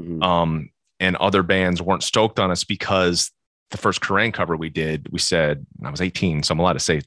[0.00, 0.22] Mhm.
[0.22, 3.30] Um, and other bands weren't stoked on us because
[3.70, 6.80] the first Kerrang cover we did, we said I was 18, so I'm allowed to
[6.80, 7.02] say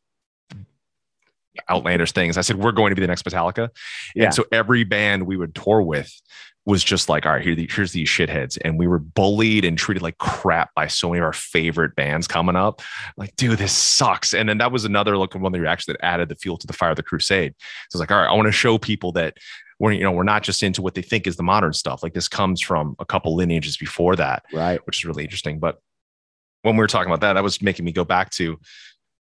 [1.69, 2.37] outlandish things.
[2.37, 3.69] I said we're going to be the next Metallica,
[4.15, 4.25] Yeah.
[4.25, 6.11] and so every band we would tour with
[6.65, 10.03] was just like, all right, here, here's these shitheads, and we were bullied and treated
[10.03, 12.81] like crap by so many of our favorite bands coming up.
[13.17, 14.33] Like, dude, this sucks.
[14.35, 16.67] And then that was another look one of the reactions that added the fuel to
[16.67, 17.55] the fire of the crusade.
[17.89, 19.37] So it's like, all right, I want to show people that
[19.79, 22.03] we're you know we're not just into what they think is the modern stuff.
[22.03, 24.79] Like this comes from a couple lineages before that Right.
[24.85, 25.57] which is really interesting.
[25.57, 25.79] But
[26.61, 28.59] when we were talking about that, that was making me go back to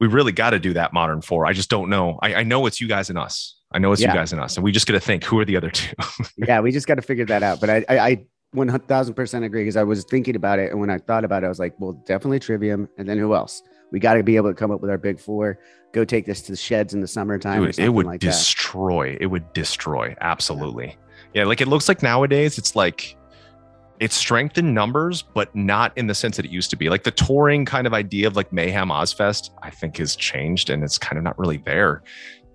[0.02, 1.45] we really got to do that modern four.
[1.45, 2.18] I just don't know.
[2.22, 3.56] I, I know it's you guys and us.
[3.72, 4.10] I know it's Yeah.
[4.10, 5.95] you guys and us, and we just got to think who are the other two.
[6.38, 7.62] yeah, we just got to figure that out.
[7.62, 8.26] But I, I, I
[8.56, 10.72] 1000% agree because I was thinking about it.
[10.72, 12.89] And when I thought about it, I was like, well, definitely Trivium.
[12.97, 13.62] And then who else?
[13.91, 15.60] We got to be able to come up with our big four,
[15.93, 17.64] go take this to the sheds in the summertime.
[17.64, 18.28] Dude, it would like that.
[18.28, 19.18] destroy.
[19.22, 20.16] It would destroy.
[20.20, 20.97] Absolutely.
[21.34, 23.16] Yeah, like it looks like nowadays it's like
[24.02, 26.89] it's strength in numbers, but not in the sense that it used to be.
[26.89, 30.84] Like the touring kind of idea of like Mayhem Ozzfest, I think has changed and
[30.84, 32.04] it's kind of not really there.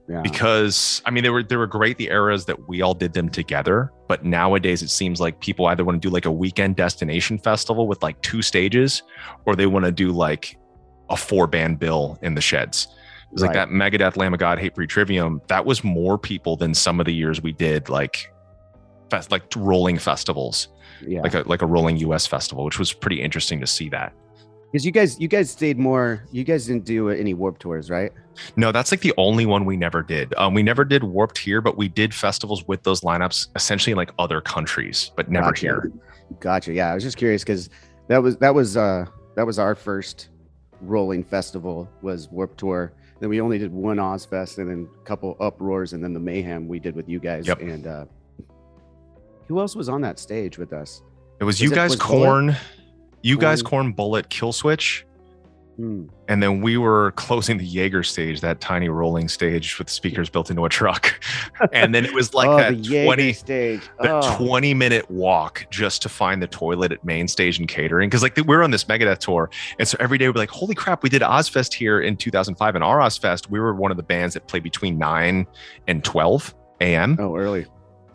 [0.08, 0.20] Yeah.
[0.22, 3.28] because I mean they were they were great the eras that we all did them
[3.28, 7.38] together, but nowadays it seems like people either want to do like a weekend destination
[7.38, 9.02] festival with like two stages,
[9.46, 10.56] or they want to do like
[11.10, 12.86] a four band bill in the sheds.
[12.86, 15.42] It was like that Megadeth, Lamb of God, Hatebreed Trivium.
[15.48, 18.32] That was more people than some of the years we did like
[19.10, 20.68] fest like rolling festivals,
[21.06, 21.22] Yeah.
[21.22, 24.12] like a like a rolling US festival, which was pretty interesting to see that.
[24.72, 28.12] Because you guys, you guys stayed more, you guys didn't do any warp tours, right?
[28.56, 30.34] No, that's like the only one we never did.
[30.36, 33.96] Um, we never did Warped here, but we did festivals with those lineups, essentially in
[33.96, 35.60] like other countries, but never Gotcha.
[35.60, 35.92] here.
[36.40, 36.72] Gotcha.
[36.72, 36.90] Yeah.
[36.90, 37.70] I was just curious because
[38.08, 40.28] that was, that was, uh, that was our first
[40.82, 42.92] rolling festival was warp tour.
[43.20, 46.68] Then we only did one Ozzfest and then a couple uproars and then the mayhem
[46.68, 47.46] we did with you guys.
[47.46, 47.60] Yep.
[47.60, 48.04] And, uh,
[49.48, 51.02] who else was on that stage with us?
[51.40, 52.24] It was, Was you it- guys, was Bullet?
[52.26, 52.56] Korn,
[53.22, 55.02] you guys, Korn, Bullet, Killswitch,
[55.76, 56.04] Hmm.
[56.28, 60.48] and then we were closing the Jaeger stage, that tiny rolling stage with speakers built
[60.48, 61.20] into a truck,
[61.74, 63.34] and then it was like oh, that the twenty.
[63.34, 63.82] stage.
[64.00, 68.08] That Oh, 20 minute walk just to find the toilet at main stage and catering.
[68.08, 69.50] Cause like we were on this Megadeth tour.
[69.78, 72.74] And so every day we'd be like, holy crap, we did Ozzfest here in 2005.
[72.74, 75.46] And our Ozzfest, we were one of the bands that played between 9
[75.88, 77.16] and 12 a.m.
[77.20, 77.66] oh, early.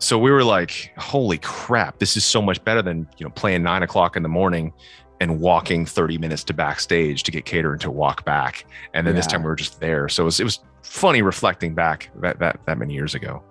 [0.02, 3.62] So we were like, holy crap, this is so much better than, you know, playing
[3.62, 4.72] nine o'clock in the morning
[5.20, 8.64] and walking 30 minutes to backstage to get catering to walk back.
[8.94, 10.08] And then this time we were just there.
[10.08, 13.44] So it was, it was funny reflecting back that, that, that many years ago.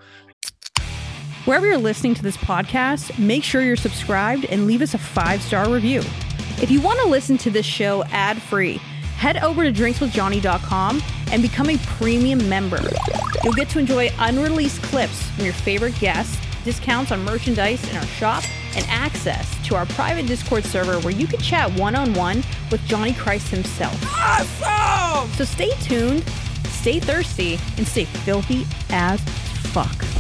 [1.46, 5.42] Wherever you're listening to this podcast, make sure you're subscribed and leave us a five
[5.42, 6.02] star review.
[6.62, 8.82] If you want to listen to this show ad free,
[9.22, 11.00] head over to drinkswithjohnny.com
[11.32, 12.82] and become a premium member.
[13.44, 18.06] You'll get to enjoy unreleased clips from your favorite guests, discounts on merchandise in our
[18.08, 18.44] shop,
[18.76, 22.84] and access to our private Discord server where you can chat one on one with
[22.86, 23.96] Johnny Christ himself.
[24.18, 25.32] Awesome!
[25.34, 26.28] So stay tuned,
[26.70, 29.22] stay thirsty, and stay filthy as
[29.72, 30.11] fuck.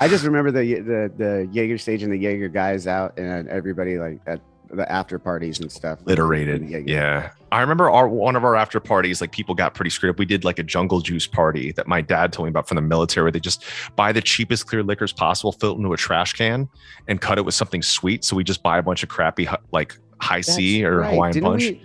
[0.00, 3.98] I just remember the the the Jaeger stage and the Jaeger guys out and everybody
[3.98, 4.40] like at
[4.70, 5.98] the after parties and stuff.
[6.04, 6.68] Literated.
[6.68, 6.90] Jaeger.
[6.90, 7.30] Yeah.
[7.50, 10.18] I remember our one of our after parties, like people got pretty screwed up.
[10.18, 12.82] We did like a jungle juice party that my dad told me about from the
[12.82, 13.64] military where they just
[13.96, 16.68] buy the cheapest clear liquors possible, fill it into a trash can,
[17.08, 18.24] and cut it with something sweet.
[18.24, 21.10] So we just buy a bunch of crappy like Hi-C or right.
[21.12, 21.62] Hawaiian Didn't punch.
[21.62, 21.82] we-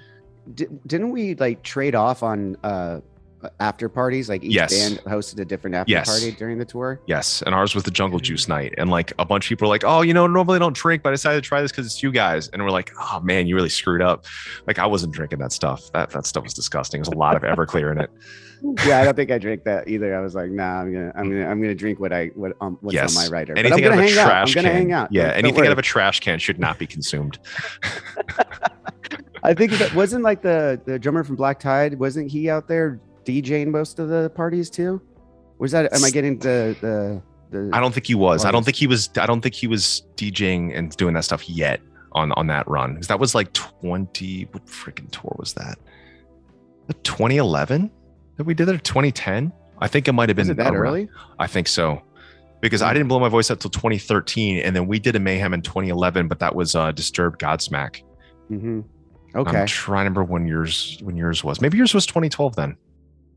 [0.55, 2.99] di- didn't we like trade off on uh
[3.59, 4.29] after parties?
[4.29, 4.73] Like each Yes.
[4.77, 6.09] band hosted a different after Yes.
[6.09, 6.99] party during the tour.
[7.07, 9.73] Yes, and ours was the Jungle Juice night, and like a bunch of people were
[9.73, 11.85] like, "Oh, you know, normally I don't drink, but I decided to try this because
[11.85, 14.25] it's you guys." And we're like, "Oh man, you really screwed up."
[14.67, 15.91] Like I wasn't drinking that stuff.
[15.93, 16.99] That that stuff was disgusting.
[16.99, 18.09] There's a lot of Everclear in it.
[18.87, 20.15] yeah, I don't think I drank that either.
[20.17, 22.77] I was like, nah, I'm gonna, I'm gonna, I'm gonna drink what I, what, um,
[22.79, 23.53] what's yes, on my writer.
[23.55, 24.23] But I'm anything gonna out of a hang out.
[24.23, 24.77] I'm trash gonna can.
[24.77, 25.07] hang out.
[25.11, 25.67] Yeah, Don't- anything worry.
[25.67, 27.39] out of a trash can should not be consumed.
[29.43, 31.99] I think that wasn't like the the drummer from Black Tide.
[31.99, 35.01] Wasn't he out there DJing most of the parties too?
[35.59, 35.93] Was that?
[35.93, 37.21] Am I getting the the
[37.51, 37.69] the?
[37.73, 38.45] I don't think he was.
[38.45, 39.09] I don't think he was.
[39.17, 41.81] I don't think he was DJing and doing that stuff yet
[42.13, 44.47] on on that run because that was like 20.
[44.51, 45.77] What freaking tour was that?
[47.03, 47.89] 2011
[48.37, 48.83] that we did it.
[48.83, 49.51] 2010.
[49.79, 51.09] I think it might have been that around- early?
[51.39, 52.01] I think so.
[52.61, 55.53] Because I didn't blow my voice up till 2013, and then we did a mayhem
[55.53, 58.03] in 2011, but that was uh, Disturbed Godsmack.
[58.49, 58.81] Mm-hmm.
[59.35, 59.59] Okay.
[59.59, 61.59] I'm trying to remember when yours when yours was.
[61.59, 62.77] Maybe yours was 2012 then.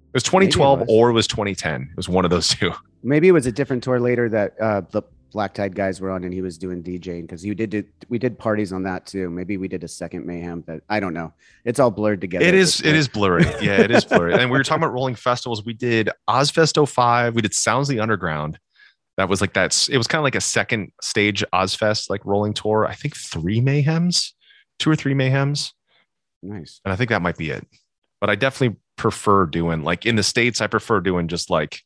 [0.09, 0.89] It was 2012 was.
[0.91, 1.83] or it was 2010.
[1.83, 2.73] It was one of those two.
[3.03, 5.03] Maybe it was a different tour later that uh, the
[5.33, 8.19] Black Tide guys were on, and he was doing DJing because you did, did we
[8.19, 9.29] did parties on that too.
[9.29, 11.35] Maybe we did a second mayhem, but I don't know.
[11.65, 12.45] It's all blurred together.
[12.45, 13.45] It is it is blurry.
[13.61, 14.33] Yeah, it is blurry.
[14.33, 15.65] and we were talking about rolling festivals.
[15.65, 17.35] We did Ozzfest 05.
[17.35, 18.59] We did Sounds of the Underground.
[19.19, 22.55] That was like that's it was kind of like a second stage Ozzfest like rolling
[22.55, 22.87] tour.
[22.87, 24.33] I think three mayhems,
[24.79, 25.73] two or three mayhems.
[26.43, 26.81] nice.
[26.85, 27.67] And I think that might be it.
[28.21, 31.81] But I definitely prefer doing like in the States, I prefer doing just like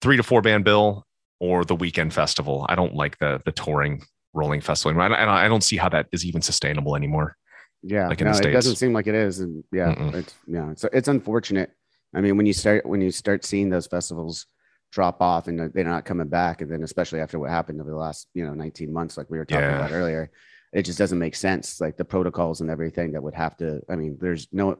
[0.00, 1.06] three to four band bill
[1.40, 2.66] or the weekend festival.
[2.68, 4.02] I don't like the the touring
[4.34, 5.00] rolling festival.
[5.00, 7.36] And I, I don't see how that is even sustainable anymore.
[7.82, 10.14] Yeah, Like in no, it doesn't seem like it is, and yeah, Mm-mm.
[10.14, 11.72] it's yeah, it's it's unfortunate.
[12.14, 14.46] I mean, when you start when you start seeing those festivals
[14.92, 17.96] drop off and they're not coming back, and then especially after what happened over the
[17.96, 19.76] last you know 19 months, like we were talking Yeah.
[19.76, 20.30] about earlier,
[20.72, 21.80] it just doesn't make sense.
[21.80, 23.80] Like the protocols and everything that would have to.
[23.90, 24.78] I mean, there's no.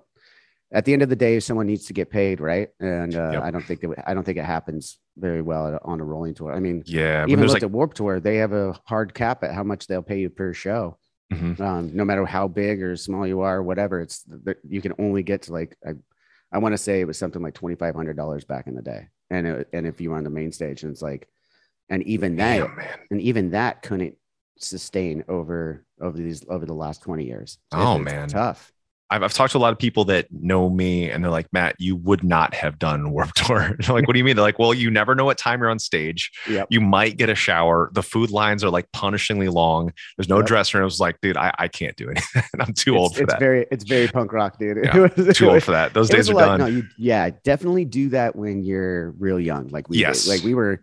[0.74, 2.68] At the end of the day, someone needs to get paid, right?
[2.80, 3.42] And uh, Yep.
[3.42, 6.52] I don't think that I don't think it happens very well on a rolling tour.
[6.54, 7.24] I mean, Yeah.
[7.28, 10.02] even looked like at Warp Tour, they have a hard cap at how much they'll
[10.02, 10.98] pay you per show
[11.32, 11.60] Mhm.
[11.60, 14.24] um, no matter how big or small you are, whatever, it's
[14.68, 15.92] you can only get to like I,
[16.50, 18.82] I want to say it was something like twenty five hundred dollars back in the
[18.82, 21.26] day, and it, and if you were on the main stage, and it's like,
[21.88, 22.78] and even that, Damn,
[23.10, 24.14] and even that couldn't
[24.58, 27.58] sustain over over these over the last twenty years.
[27.72, 28.28] Oh, man.
[28.28, 28.70] tough.
[29.12, 31.76] I've, I've talked to a lot of people that know me and they're like, Matt,
[31.78, 33.76] you would not have done Warp Tour.
[33.78, 34.36] They're like, what do you mean?
[34.36, 36.30] They're like, well, you never know what time you're on stage.
[36.48, 36.68] Yep.
[36.70, 37.90] You might get a shower.
[37.92, 39.92] The food lines are like punishingly long.
[40.16, 40.46] There's no Yep.
[40.46, 40.84] dressing room.
[40.84, 42.42] I was like, dude, I, I can't do anything.
[42.60, 43.38] I'm too old it's, for it's that.
[43.40, 44.78] very it's very punk rock, dude.
[44.84, 45.92] Yeah, was- too old for that.
[45.92, 46.60] Those days are lot- done.
[46.60, 49.68] No, you, yeah, definitely do that when you're real young.
[49.68, 50.02] Like we, did.
[50.02, 50.26] Yes.
[50.26, 50.80] like we were.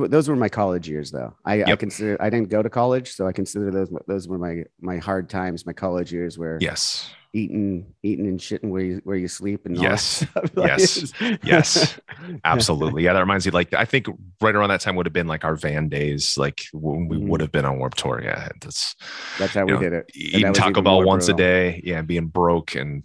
[0.00, 1.34] Those were my college years, though.
[1.44, 4.64] I, I consider I didn't go to college, so I consider those those were my
[4.80, 7.10] my hard times, my college years, where yes.
[7.34, 10.24] eating eating and shitting where you where you sleep and Yes.
[10.54, 11.12] Like, Yes.
[11.44, 12.00] Yes.
[12.44, 13.04] Absolutely.
[13.04, 13.12] Yeah.
[13.14, 14.06] That reminds me, like, I think
[14.40, 17.28] right around that time would have been like our van days, like when we Mhm.
[17.28, 18.20] would have been on Warp Tour.
[18.22, 18.48] Yeah.
[18.60, 18.94] That's
[19.38, 20.10] That's how we know, did it.
[20.14, 21.80] Eating Taco Bell once a day.
[21.84, 22.02] Yeah.
[22.02, 23.02] Being broke and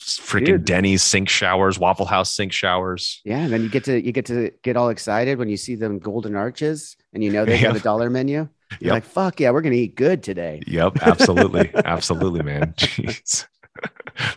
[0.00, 0.64] freaking Dude.
[0.64, 3.20] Denny's sink showers, Waffle House sink showers.
[3.24, 5.74] Yeah, and then you get to you get to get all excited when you see
[5.74, 7.76] them golden arches and you know they got Yep.
[7.76, 8.48] a dollar menu.
[8.78, 8.92] You're Yep.
[8.92, 10.98] like, "Fuck yeah, we're gonna eat good today." Yep.
[11.02, 11.70] Absolutely.
[11.84, 12.72] absolutely, man.
[12.78, 13.46] Jeez.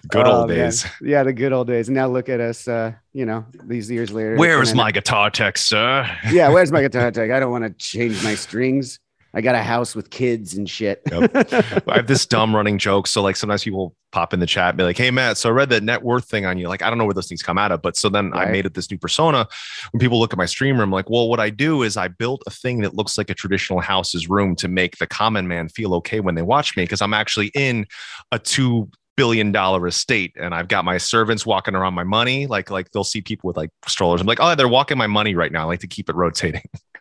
[0.07, 0.57] Good Oh, old man.
[0.59, 0.85] days.
[1.01, 1.89] Yeah, the good old days.
[1.89, 2.67] And now look at us.
[2.67, 4.35] Uh, you know, these years later.
[4.37, 6.07] Where and my guitar tech, sir?
[6.31, 7.31] Yeah, where's my guitar tech?
[7.31, 8.99] I don't want to change my strings.
[9.35, 11.01] I got a house with kids and shit.
[11.11, 13.07] I have this dumb running joke.
[13.07, 15.51] So like sometimes people pop in the chat and be like, Hey Matt, so I
[15.53, 16.67] read that net worth thing on you.
[16.67, 17.81] Like, I don't know where those things come out of.
[17.81, 19.47] But so then I made it this new persona.
[19.91, 22.43] When people look at my streamer, I'm like, well, what I do is I built
[22.45, 25.95] a thing that looks like a traditional house's room to make the common man feel
[25.95, 26.85] okay when they watch me.
[26.85, 27.87] Cause I'm actually in
[28.31, 32.45] a two billion dollar estate and I've got my servants walking around my money.
[32.45, 34.21] Like, like they'll see people with like strollers.
[34.21, 35.61] I'm like, oh, they're walking my money right now.
[35.61, 36.63] I like to keep it rotating.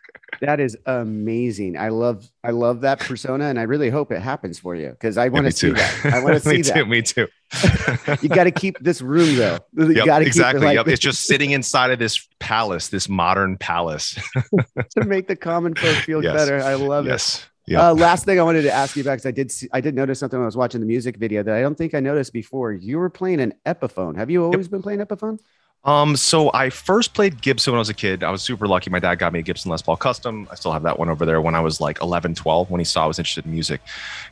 [0.43, 1.77] that is amazing.
[1.77, 5.17] I love I love that persona, and I really hope it happens for you because
[5.17, 6.05] I want to see that.
[6.13, 6.73] I want to see too.
[6.73, 6.87] that.
[6.87, 7.27] Me too.
[8.21, 9.59] You got to keep this room though.
[9.77, 10.61] You Yep, got to exactly.
[10.61, 10.87] keep it yep.
[10.87, 14.15] It's just sitting inside of this palace, this modern palace.
[14.91, 16.33] to make the common folk feel Yes.
[16.33, 16.59] better.
[16.63, 17.09] I love it.
[17.09, 17.45] yes.
[17.65, 17.89] Yeah.
[17.89, 19.95] Uh, last thing I wanted to ask you about because I did see, I did
[19.95, 22.33] notice something when I was watching the music video that I don't think I noticed
[22.33, 22.73] before.
[22.73, 24.17] You were playing an Epiphone.
[24.17, 25.39] Have you always been playing Epiphone?
[25.85, 28.23] Um, so I first played Gibson when I was a kid.
[28.23, 28.89] I was super lucky.
[28.89, 30.47] My dad got me a Gibson Les Paul Custom.
[30.49, 32.85] I still have that one over there when I was like 11, 12, when he
[32.85, 33.81] saw I was interested in music.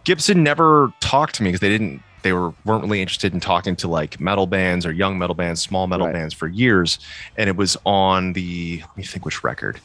[0.05, 3.75] Gibson never talked to me because they didn't, they were, weren't really interested in talking
[3.77, 6.13] to like metal bands or young metal bands, small metal Right.
[6.13, 6.99] bands for years.
[7.35, 9.81] And it was on the, let me think which record.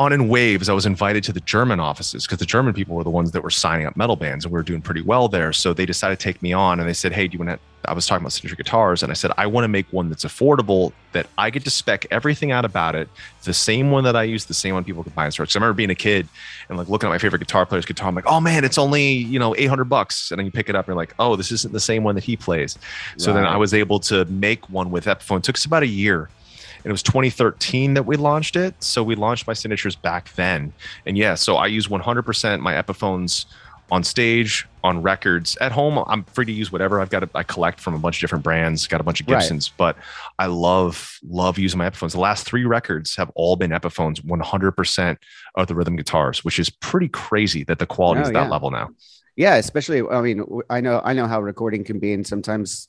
[0.00, 3.04] On in waves, I was invited to the German offices because the German people were
[3.04, 5.52] the ones that were signing up metal bands and we were doing pretty well there.
[5.52, 7.58] So they decided to take me on and they said, Hey, do you want to?
[7.84, 10.24] I was talking about signature guitars and I said, I want to make one that's
[10.24, 13.10] affordable that I get to spec everything out about it.
[13.44, 15.54] The same one that I use, the same one people can buy in stores.
[15.54, 16.28] I remember being a kid
[16.70, 18.08] and like looking at my favorite guitar player's guitar.
[18.08, 20.30] I'm like, oh man, it's only, you know, 800 bucks.
[20.30, 22.14] And then you pick it up and you're like, oh, this isn't the same one
[22.14, 22.78] that he plays.
[23.18, 25.38] So then I was able to make one with Epiphone.
[25.38, 26.30] It took us about a year
[26.84, 28.74] and it was 2013 that we launched it.
[28.82, 30.72] So we launched my signatures back then.
[31.06, 33.46] And yeah, so I use 100% my Epiphones
[33.90, 35.56] on stage, on records.
[35.60, 37.00] At home, I'm free to use whatever.
[37.00, 37.24] I've got.
[37.24, 38.86] A, I collect from a bunch of different brands.
[38.86, 39.40] Got a bunch of Right.
[39.40, 39.96] Gibsons, but
[40.38, 42.12] I love love using my Epiphones.
[42.12, 44.20] The last three records have all been Epiphones.
[44.20, 45.16] 100%
[45.56, 48.44] of the rhythm guitars, which is pretty crazy that the quality oh, is Oh, that
[48.44, 48.48] yeah.
[48.48, 48.90] level now.
[49.36, 52.88] Yeah, especially I mean I know I know how recording can be, and sometimes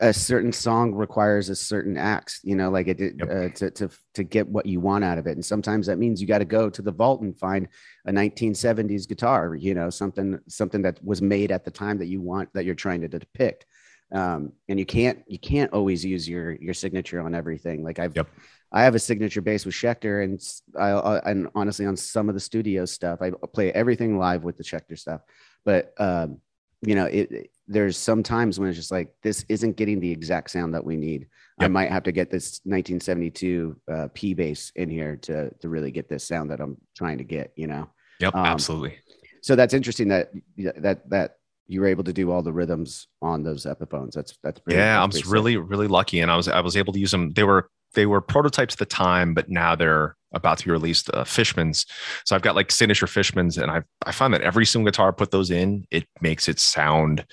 [0.00, 2.40] a certain song requires a certain axe.
[2.42, 3.30] You know, like it Yep.
[3.30, 6.20] uh, to to to get what you want out of it, and sometimes that means
[6.20, 7.68] you got to go to the vault and find
[8.06, 9.54] a 1970s guitar.
[9.54, 12.74] You know, something something that was made at the time that you want that you're
[12.74, 13.66] trying to depict.
[14.10, 17.82] Um, and you can't you can't always use your your signature on everything.
[17.84, 18.28] Like I've Yep.
[18.70, 20.40] I have a signature bass with Schecter, and
[20.78, 24.56] I, I and honestly on some of the studio stuff, I play everything live with
[24.58, 25.22] the Schecter stuff.
[25.64, 26.40] But um,
[26.82, 30.50] you know, it- there's some times when it's just like this isn't getting the exact
[30.50, 31.28] sound that we need.
[31.60, 35.90] I might have to get this 1972 uh, P bass in here to to really
[35.90, 37.52] get this sound that I'm trying to get.
[37.56, 37.90] You know,
[38.20, 38.98] Yep, Um, absolutely.
[39.42, 43.42] so that's interesting that that that you were able to do all the rhythms on
[43.42, 44.12] those Epiphones.
[44.12, 46.76] That's that's pretty, yeah, that's I was really really lucky, and I was I was
[46.76, 47.32] able to use them.
[47.32, 51.10] They were they were prototypes at the time, but now they're about to be released.
[51.14, 51.86] Uh, Fishmans,
[52.24, 55.12] so I've got like signature Fishmans, and I I find that every single guitar I
[55.12, 57.24] put those in, it makes it sound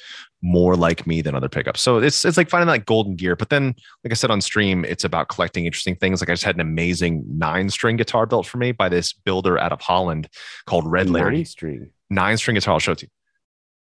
[0.42, 1.82] more like me than other pickups.
[1.82, 3.36] So it's it's like finding that golden gear.
[3.36, 6.22] But then, like I said on stream, it's about collecting interesting things.
[6.22, 9.58] Like I just had an amazing nine string guitar built for me by this builder
[9.58, 10.30] out of Holland
[10.66, 11.38] called Red Larry.
[11.38, 11.90] Nine string.
[12.10, 12.76] Nine string guitar.
[12.76, 13.12] I'll show it to you.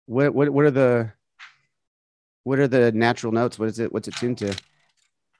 [0.07, 1.13] What what what are the
[2.45, 3.59] what are the natural notes?
[3.59, 3.93] What is it?
[3.93, 4.57] What's it tuned to?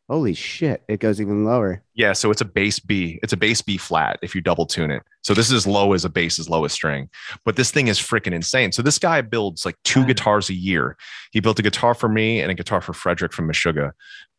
[0.09, 0.83] Holy shit!
[0.89, 1.83] It goes even lower.
[1.95, 3.19] Yeah, so it's a bass B.
[3.23, 5.03] It's a bass B flat if you double tune it.
[5.23, 7.09] So this is as low as a bass as low as string.
[7.45, 8.73] But this thing is freaking insane.
[8.73, 10.07] So this guy builds like two Wow.
[10.07, 10.97] guitars a year.
[11.31, 13.93] He built a guitar for me and a guitar for Fredrik from Meshuggah.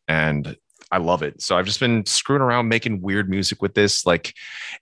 [0.06, 0.56] And
[0.92, 1.42] I love it.
[1.42, 4.06] So I've just been screwing around making weird music with this.
[4.06, 4.34] Like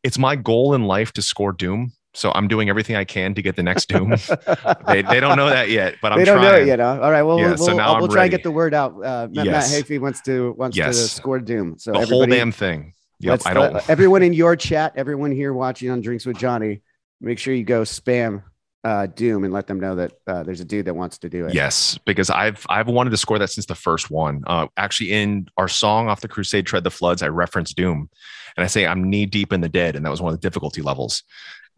[0.03, 1.93] it's my goal in life to score Doom.
[2.15, 4.11] So I'm doing everything I can to get the next Doom.
[4.87, 6.53] they, they don't know that yet, but I'm they don't trying.
[6.53, 6.79] know it yet.
[6.79, 7.01] Huh?
[7.03, 7.23] All right.
[7.23, 8.93] Well, Yeah, we'll, so we'll, now we'll I'm try and get the word out.
[9.03, 9.73] Uh, Matt, Yes.
[9.73, 11.79] Matt Heafy wants to wants to score Doom.
[11.79, 12.93] So The whole damn thing.
[13.21, 13.43] Yep.
[13.47, 13.73] I don't.
[13.75, 16.83] let- everyone in your chat, everyone here watching on Drinks with Johnny,
[17.21, 18.43] make sure you go spam
[18.85, 21.47] uh, Doom and let them know that uh, there's a dude that wants to do
[21.47, 21.55] it.
[21.55, 24.43] Yes, because I've I've wanted to score that since the first one.
[24.47, 28.11] Uh, actually, in our song off the Crusade, "Tread the Floods," I reference Doom,
[28.57, 30.45] and I say I'm knee deep in the dead, and that was one of the
[30.45, 31.23] difficulty levels.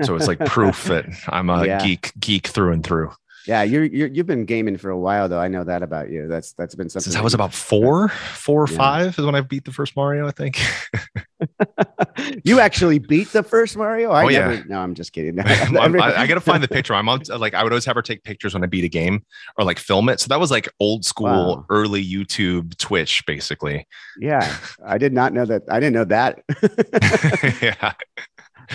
[0.02, 1.84] So it's like proof that I'm a Yeah.
[1.84, 3.12] geek geek through and through.
[3.46, 5.38] Yeah, you're, you're you've been gaming for a while though.
[5.38, 6.26] I know that about you.
[6.28, 7.04] That's that's been something.
[7.04, 8.76] Since that I was about four, four or Yeah.
[8.78, 10.26] five is when I beat the first Mario.
[10.26, 10.58] I think.
[12.44, 14.10] you actually beat the first Mario.
[14.12, 14.62] I Oh, yeah.
[14.66, 15.38] No, I'm just kidding.
[15.40, 15.42] I,
[15.76, 16.94] I gotta find the picture.
[16.94, 19.22] I'm on, like I would always have her take pictures when I beat a game
[19.58, 20.20] or like film it.
[20.20, 21.26] So that was like old school,
[21.56, 21.66] Wow.
[21.68, 23.86] early YouTube, Twitch, basically.
[24.18, 25.62] yeah, I did not know that.
[25.70, 26.40] I didn't know that.
[27.62, 27.92] yeah.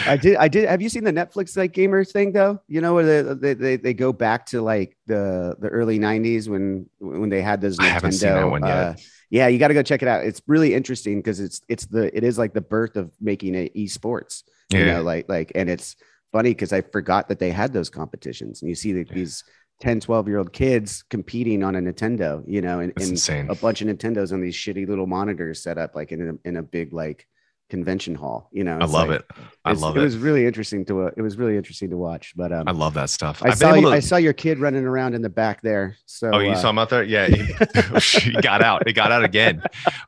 [0.05, 0.35] I did.
[0.37, 0.67] I did.
[0.69, 2.59] Have you seen the Netflix like gamer thing though?
[2.67, 6.89] You know where they they, they, go back to like the the early '90s when
[6.99, 7.77] when they had those.
[7.77, 8.71] Nintendo, I haven't seen that one yet.
[8.77, 8.93] uh,
[9.29, 10.25] yeah, you got to go check it out.
[10.25, 13.73] It's really interesting because it's it's the it is like the birth of making it
[13.75, 14.43] esports.
[14.71, 14.93] You Yeah.
[14.97, 15.95] know, like like, and it's
[16.31, 19.43] funny because I forgot that they had those competitions, and you see that these
[19.81, 22.43] 10, 12 year old kids competing on a Nintendo.
[22.47, 23.49] You know, and, and insane.
[23.49, 26.57] a bunch of Nintendos on these shitty little monitors set up like in a, in
[26.57, 27.27] a big like
[27.69, 28.49] convention hall.
[28.51, 29.25] You know, I love like- it.
[29.65, 30.03] I love it it.
[30.03, 32.33] was really interesting to uh, it was really interesting to watch.
[32.35, 33.43] But um, I love that stuff.
[33.43, 35.95] I I've saw you, to- I saw your kid running around in the back there.
[36.05, 37.03] So Oh, you uh, saw him out there?
[37.03, 37.43] Yeah, he,
[38.19, 38.87] he got out.
[38.87, 39.61] He got out again.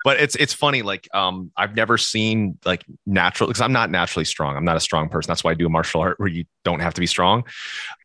[0.03, 0.81] But it's it's funny.
[0.81, 4.55] Like, um, I've never seen like natural because I'm not naturally strong.
[4.57, 5.29] I'm not a strong person.
[5.29, 7.43] That's why I do martial art where you don't have to be strong.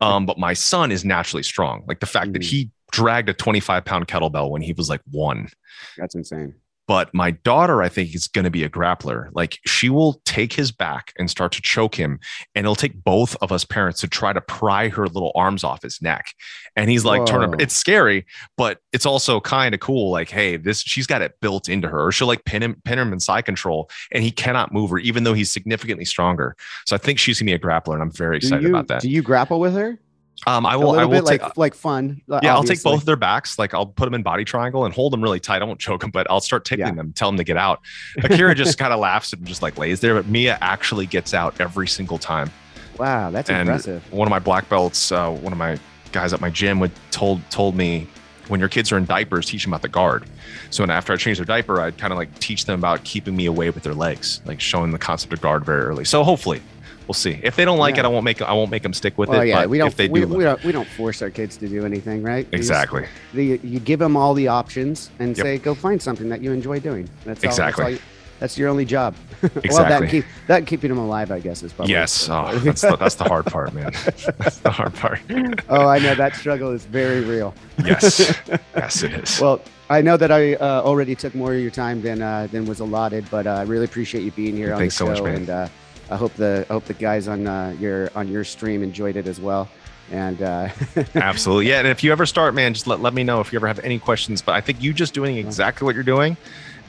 [0.00, 1.84] Um, but my son is naturally strong.
[1.86, 2.46] Like the fact that Mhm.
[2.46, 5.48] he dragged a 25 pound kettlebell when he was like one.
[5.96, 6.54] that's insane.
[6.88, 9.28] But my daughter, I think, is going to be a grappler.
[9.32, 12.20] Like she will take his back and start to choke him,
[12.54, 15.82] and it'll take both of us parents to try to pry her little arms off
[15.82, 16.34] his neck.
[16.76, 17.56] And he's like, "Turn Whoa.
[17.58, 18.26] It's scary,
[18.56, 20.10] but it's also kind of cool.
[20.10, 22.06] Like, hey, this she's got it built into her.
[22.06, 24.98] Or she'll like pin him, pin him in side control, and he cannot move her,
[24.98, 26.56] even though he's significantly stronger.
[26.86, 29.02] So I think she's gonna be a grappler, and I'm very excited you about that.
[29.02, 29.98] do you grapple with her?
[30.46, 30.92] Um, I will.
[30.98, 31.42] I will take.
[31.42, 32.20] like like fun.
[32.30, 32.92] uh, yeah, I'll take obviously.
[32.92, 33.58] both their backs.
[33.58, 35.62] Like I'll put them in body triangle and hold them really tight.
[35.62, 36.94] I won't choke them, but I'll start tickling Yeah.
[36.94, 37.80] them, tell them to get out.
[38.22, 41.58] Akira just kind of laughs and just like lays there, but Mia actually gets out
[41.60, 42.50] every single time.
[42.98, 44.02] Wow, that's and impressive.
[44.12, 45.78] one of my black belts, uh, one of my
[46.12, 48.06] guys at my gym would told told me
[48.48, 50.24] when your kids are in diapers, teach them about the guard.
[50.70, 53.34] So and after I change their diaper, I'd kind of like teach them about keeping
[53.34, 56.04] me away with their legs, like showing the concept of guard very early.
[56.04, 56.62] So hopefully,
[57.06, 57.38] we'll see.
[57.42, 58.02] If they don't like Yeah.
[58.02, 59.46] it, I won't make I won't make them stick with Well, it.
[59.48, 61.56] yeah, but we don't if they we, do, we don't we don't force our kids
[61.58, 62.46] to do anything, right?
[62.50, 63.06] We just- exactly.
[63.32, 65.44] you give them all the options and Yep.
[65.44, 67.08] say, go find something that you enjoy doing.
[67.24, 67.82] That's all, Exactly.
[67.84, 68.00] That's, all you,
[68.40, 69.14] that's your only job.
[69.42, 70.08] well, that Exactly.
[70.08, 71.92] keep that keeping them alive, I guess, is probably.
[71.92, 73.92] Yes, oh, that's the, that's the hard part, man.
[74.38, 75.20] That's the hard part.
[75.68, 77.54] oh, I know that struggle is very real.
[77.84, 78.34] Yes,
[78.74, 79.40] yes, it is.
[79.40, 82.64] Well, I know that I uh, already took more of your time than uh, than
[82.66, 85.22] was allotted, but uh, I really appreciate you being here on Thanks the so show,
[85.22, 85.36] much, man.
[85.36, 85.68] and uh,
[86.10, 89.26] I hope the I hope the guys on uh, your on your stream enjoyed it
[89.26, 89.68] as well.
[90.12, 90.68] And uh,
[91.14, 91.80] Absolutely, yeah.
[91.80, 93.80] And if you ever start, man, just let let me know if you ever have
[93.80, 94.40] any questions.
[94.40, 96.36] But I think you just doing exactly what you're doing,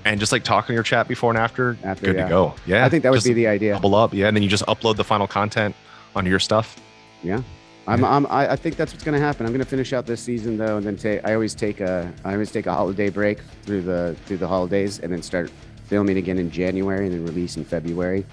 [0.05, 2.24] and just like talking your chat before and after, After, good yeah.
[2.24, 2.55] to go.
[2.65, 3.74] Yeah, I think that would be the idea.
[3.74, 4.13] double up.
[4.13, 5.76] Yeah, and then you just upload the final content
[6.15, 6.80] onto your stuff.
[7.24, 7.41] Yeah.
[7.88, 9.45] I'm, I'm, I I think that's what's going to happen.
[9.45, 11.26] I'm going to finish out this season though, and then take.
[11.26, 12.13] I always take a.
[12.26, 15.49] I always take a holiday break through the through the holidays, and then start
[15.86, 18.26] filming again in January, and then release in February.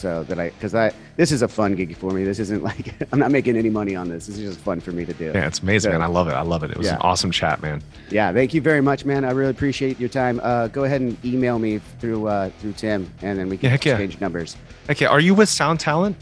[0.00, 2.24] So that I, because I, this is a fun gig for me.
[2.24, 4.26] This isn't like I'm not making any money on this.
[4.26, 5.26] This is just fun for me to do.
[5.26, 6.02] Yeah, it's amazing, So- man.
[6.02, 6.32] I love it.
[6.32, 6.70] I love it.
[6.70, 6.94] It was Yeah.
[6.94, 7.82] an awesome chat, man.
[8.10, 9.26] Yeah, thank you very much, man.
[9.26, 10.40] I really appreciate your time.
[10.42, 13.70] Uh, go ahead and email me through uh, through Tim, and then we can Yeah,
[13.72, 13.92] heck yeah.
[13.92, 14.56] exchange numbers.
[14.88, 16.16] Okay, are you with Sound Talent?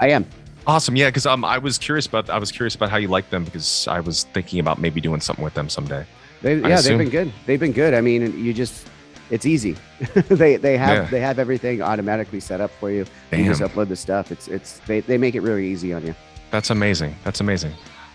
[0.00, 0.26] I am.
[0.66, 0.96] Awesome.
[0.96, 3.44] Yeah, because um, I was curious about I was curious about how you like them
[3.44, 6.04] because I was thinking about maybe doing something with them someday.
[6.42, 6.98] They, yeah, assume.
[6.98, 7.32] they've been good.
[7.46, 7.94] They've been good.
[7.94, 8.86] I mean, you just,
[9.30, 9.76] it's easy.
[10.14, 11.10] they they have Yeah.
[11.10, 13.04] they have everything automatically set up for you.
[13.32, 14.30] You just upload the stuff.
[14.32, 16.14] It's it's they, they make it really easy on you.
[16.50, 17.14] That's amazing.
[17.24, 17.72] That's amazing.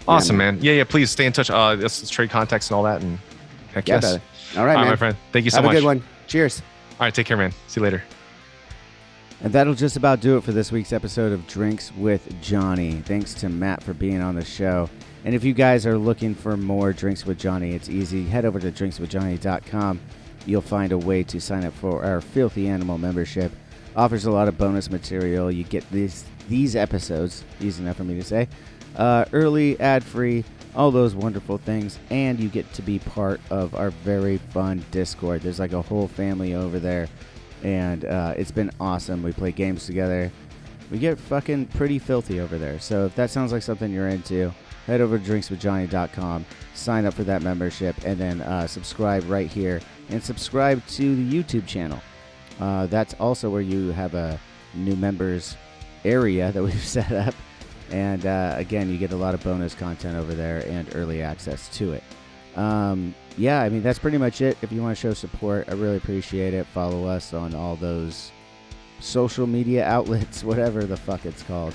[0.07, 0.57] Awesome, man.
[0.61, 0.83] Yeah, yeah.
[0.83, 1.49] Please stay in touch.
[1.49, 3.01] Uh, let's, let's trade contacts and all that.
[3.01, 3.19] And
[3.73, 4.05] heck Yeah, yes.
[4.13, 4.21] All right,
[4.57, 4.87] All right, man.
[4.89, 5.17] my friend.
[5.31, 5.73] Thank you so have much.
[5.75, 6.03] Have a good one.
[6.27, 6.61] Cheers.
[6.93, 7.51] All right, take care, man.
[7.67, 8.01] See you later.
[9.43, 12.93] And that'll just about do it for this week's episode of Drinks with Johnny.
[13.05, 14.89] Thanks to Matt for being on the show.
[15.25, 18.23] And if you guys are looking for more Drinks with Johnny, it's easy.
[18.25, 19.99] Head over to drinkswithjohnny.com.
[20.45, 23.51] You'll find a way to sign up for our Filthy Animal membership.
[23.95, 25.51] Offers a lot of bonus material.
[25.51, 28.47] You get these these episodes, easy enough for me to say,
[28.95, 30.43] uh, early, ad free,
[30.75, 35.41] all those wonderful things, and you get to be part of our very fun Discord.
[35.41, 37.07] There's like a whole family over there
[37.63, 39.23] and uh, it's been awesome.
[39.23, 40.31] We play games together.
[40.89, 42.79] We get fucking pretty filthy over there.
[42.79, 44.53] So if that sounds like something you're into,
[44.87, 49.79] head over to drinkswithjohnny.com, sign up for that membership, and then uh, subscribe right here.
[50.11, 52.01] And subscribe to the YouTube channel.
[52.59, 54.39] Uh, that's also where you have a
[54.73, 55.57] new members
[56.05, 57.33] area that we've set up.
[57.91, 61.67] And uh, again, you get a lot of bonus content over there and early access
[61.77, 62.03] to it.
[62.55, 64.57] Um, yeah, I mean, that's pretty much it.
[64.61, 66.67] If you want to show support, I really appreciate it.
[66.67, 68.31] Follow us on all those
[68.99, 71.73] social media outlets, whatever the fuck it's called.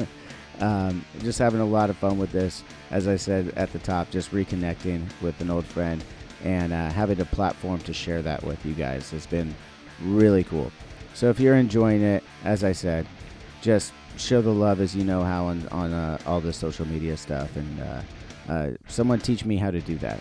[0.60, 2.62] um, just having a lot of fun with this.
[2.90, 6.04] As I said at the top, just reconnecting with an old friend
[6.44, 9.54] and uh, having a platform to share that with you guys has been
[10.02, 10.70] really cool.
[11.14, 13.06] So if you're enjoying it, as I said,
[13.60, 17.16] just show the love as you know how on, on uh, all the social media
[17.16, 18.02] stuff and uh,
[18.50, 20.20] uh, someone teach me how to do that.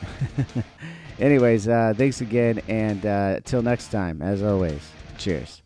[1.20, 4.80] Anyways, uh, thanks again, and uh, till next time, as always,
[5.18, 5.62] cheers.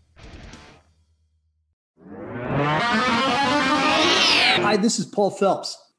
[4.55, 5.77] Hi, this is Paul Phelps,